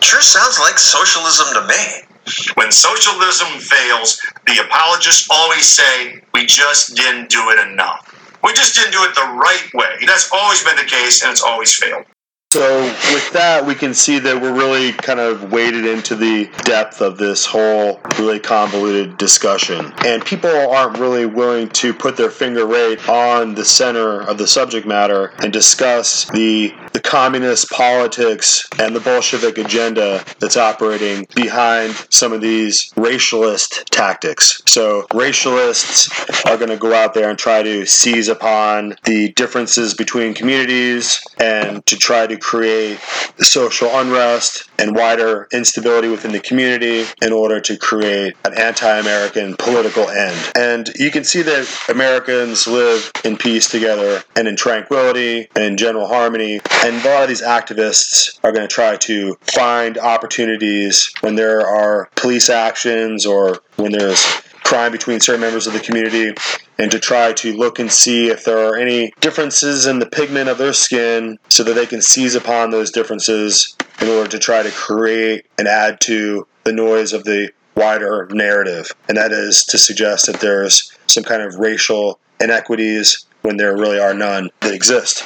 [0.00, 2.06] Sure sounds like socialism to me.
[2.54, 8.14] When socialism fails, the apologists always say, we just didn't do it enough.
[8.44, 10.06] We just didn't do it the right way.
[10.06, 12.04] That's always been the case, and it's always failed.
[12.50, 12.80] So
[13.12, 17.18] with that, we can see that we're really kind of waded into the depth of
[17.18, 23.06] this whole really convoluted discussion, and people aren't really willing to put their finger right
[23.06, 29.00] on the center of the subject matter and discuss the the communist politics and the
[29.00, 34.62] Bolshevik agenda that's operating behind some of these racialist tactics.
[34.66, 36.10] So racialists
[36.46, 41.20] are going to go out there and try to seize upon the differences between communities
[41.38, 42.98] and to try to create
[43.38, 50.08] social unrest and wider instability within the community in order to create an anti-American political
[50.08, 50.52] end.
[50.56, 55.76] And you can see that Americans live in peace together and in tranquility and in
[55.76, 56.60] general harmony.
[56.84, 61.66] And a lot of these activists are going to try to find opportunities when there
[61.66, 64.24] are police actions or when there's
[64.68, 66.34] crime between certain members of the community
[66.78, 70.46] and to try to look and see if there are any differences in the pigment
[70.50, 74.62] of their skin so that they can seize upon those differences in order to try
[74.62, 78.90] to create and add to the noise of the wider narrative.
[79.08, 83.98] And that is to suggest that there's some kind of racial inequities when there really
[83.98, 85.22] are none that exist.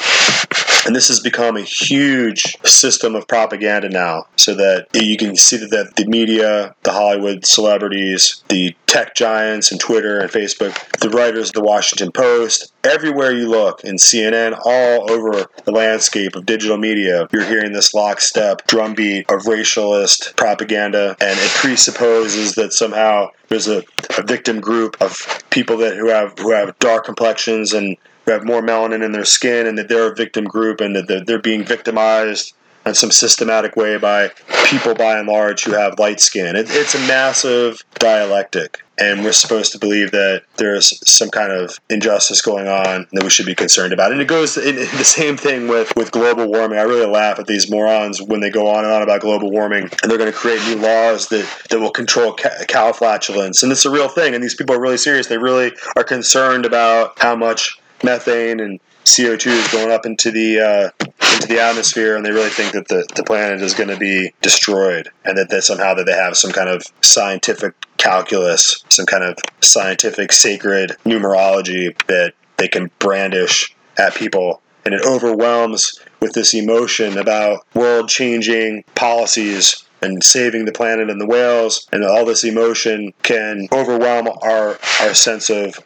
[0.87, 5.57] And this has become a huge system of propaganda now, so that you can see
[5.57, 11.49] that the, media, the Hollywood celebrities, the tech giants and Twitter and Facebook, the writers
[11.49, 16.77] of the Washington Post, everywhere you look, in CNN, all over the landscape of digital
[16.77, 23.69] media, you're hearing this lockstep drumbeat of racialist propaganda, and it presupposes that somehow there's
[23.69, 23.83] a,
[24.19, 28.45] a victim group of people that who have who have dark complexions and who have
[28.45, 31.65] more melanin in their skin, and that they're a victim group, and that they're, being
[31.65, 32.55] victimized
[32.85, 34.31] in some systematic way by
[34.67, 36.57] people by and large who have light skin.
[36.57, 41.79] It, it's a massive dialectic, and we're supposed to believe that there's some kind of
[41.89, 44.13] injustice going on that we should be concerned about.
[44.13, 46.79] And it goes in the same thing with, with global warming.
[46.79, 49.85] I really laugh at these morons when they go on and on about global warming,
[50.03, 53.63] and they're going to create new laws that, that will control ca- cow flatulence.
[53.63, 55.29] And it's a real thing, and these people are really serious.
[55.29, 60.61] They really are concerned about how much methane and CO2 is going up into the
[60.61, 63.97] uh, into the atmosphere, and they really think that the, the planet is going to
[63.97, 69.07] be destroyed, and that, that somehow that they have some kind of scientific calculus, some
[69.07, 76.33] kind of scientific sacred numerology that they can brandish at people, and it overwhelms with
[76.33, 82.45] this emotion about world-changing policies and saving the planet and the whales, and all this
[82.45, 85.79] emotion can overwhelm our our sense of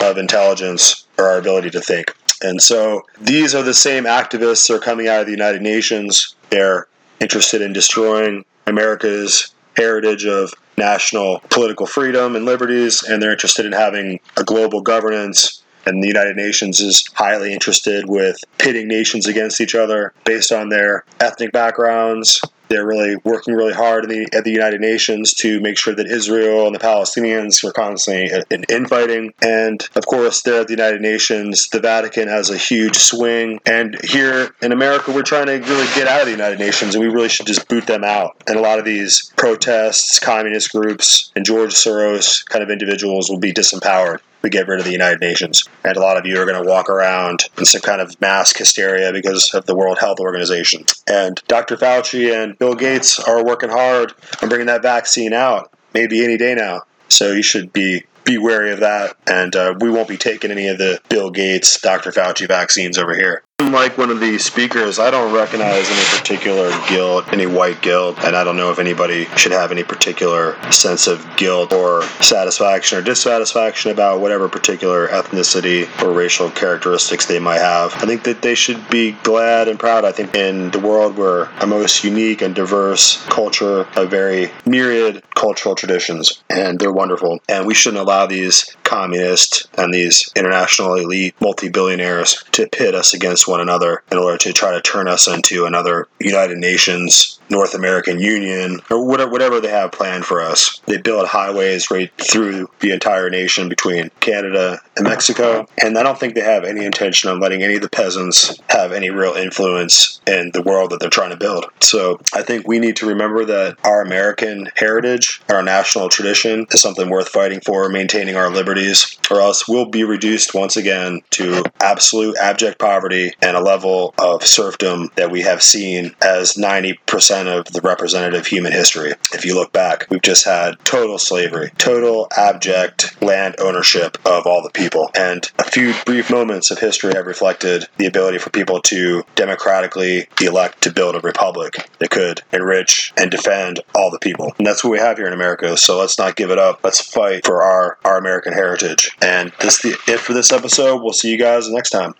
[0.00, 2.14] of intelligence or our ability to think.
[2.42, 6.34] And so these are the same activists that are coming out of the United Nations.
[6.50, 6.88] They're
[7.20, 13.72] interested in destroying America's heritage of national political freedom and liberties, and they're interested in
[13.72, 15.62] having a global governance.
[15.84, 20.68] And the United Nations is highly interested with pitting nations against each other based on
[20.68, 22.40] their ethnic backgrounds.
[22.72, 26.06] They're really working really hard in the, at the United Nations to make sure that
[26.06, 29.34] Israel and the Palestinians are constantly in infighting.
[29.42, 33.60] And of course, there at the United Nations, the Vatican has a huge swing.
[33.66, 37.04] And here in America, we're trying to really get out of the United Nations, and
[37.04, 38.42] we really should just boot them out.
[38.46, 43.38] And a lot of these protests, communist groups, and George Soros kind of individuals will
[43.38, 45.64] be disempowered we get rid of the United Nations.
[45.84, 48.56] And a lot of you are going to walk around in some kind of mass
[48.56, 50.84] hysteria because of the World Health Organization.
[51.06, 51.76] And Dr.
[51.76, 54.12] Fauci and Bill Gates are working hard
[54.42, 56.82] on bringing that vaccine out, maybe any day now.
[57.08, 59.16] So you should be be wary of that.
[59.26, 62.12] And uh, we won't be taking any of the Bill Gates, Dr.
[62.12, 63.42] Fauci vaccines over here.
[63.72, 68.36] Like one of the speakers, I don't recognize any particular guilt, any white guilt, and
[68.36, 73.02] I don't know if anybody should have any particular sense of guilt or satisfaction or
[73.02, 77.94] dissatisfaction about whatever particular ethnicity or racial characteristics they might have.
[77.94, 80.04] I think that they should be glad and proud.
[80.04, 85.22] I think in the world we're a most unique and diverse culture, a very myriad
[85.34, 87.40] cultural traditions, and they're wonderful.
[87.48, 93.48] And we shouldn't allow these communists and these international elite multi-billionaires to pit us against
[93.48, 98.18] one another in order to try to turn us into another United Nations, North American
[98.18, 100.80] Union, or whatever, whatever they have planned for us.
[100.86, 106.18] They build highways right through the entire nation between Canada and Mexico, and I don't
[106.18, 110.20] think they have any intention of letting any of the peasants have any real influence
[110.26, 111.66] in the world that they're trying to build.
[111.80, 116.80] So I think we need to remember that our American heritage, our national tradition, is
[116.80, 121.62] something worth fighting for, maintaining our liberties, or else we'll be reduced once again to
[121.80, 127.66] absolute abject poverty and a level of serfdom that we have seen as 90% of
[127.66, 129.12] the representative human history.
[129.32, 134.62] If you look back, we've just had total slavery, total abject land ownership of all
[134.62, 135.10] the people.
[135.14, 140.26] And a few brief moments of history have reflected the ability for people to democratically
[140.40, 144.52] elect to build a republic that could enrich and defend all the people.
[144.58, 145.76] And that's what we have here in America.
[145.76, 146.80] So let's not give it up.
[146.82, 149.16] Let's fight for our, our American heritage.
[149.20, 151.02] And this is the, it for this episode.
[151.02, 152.14] We'll see you guys next time.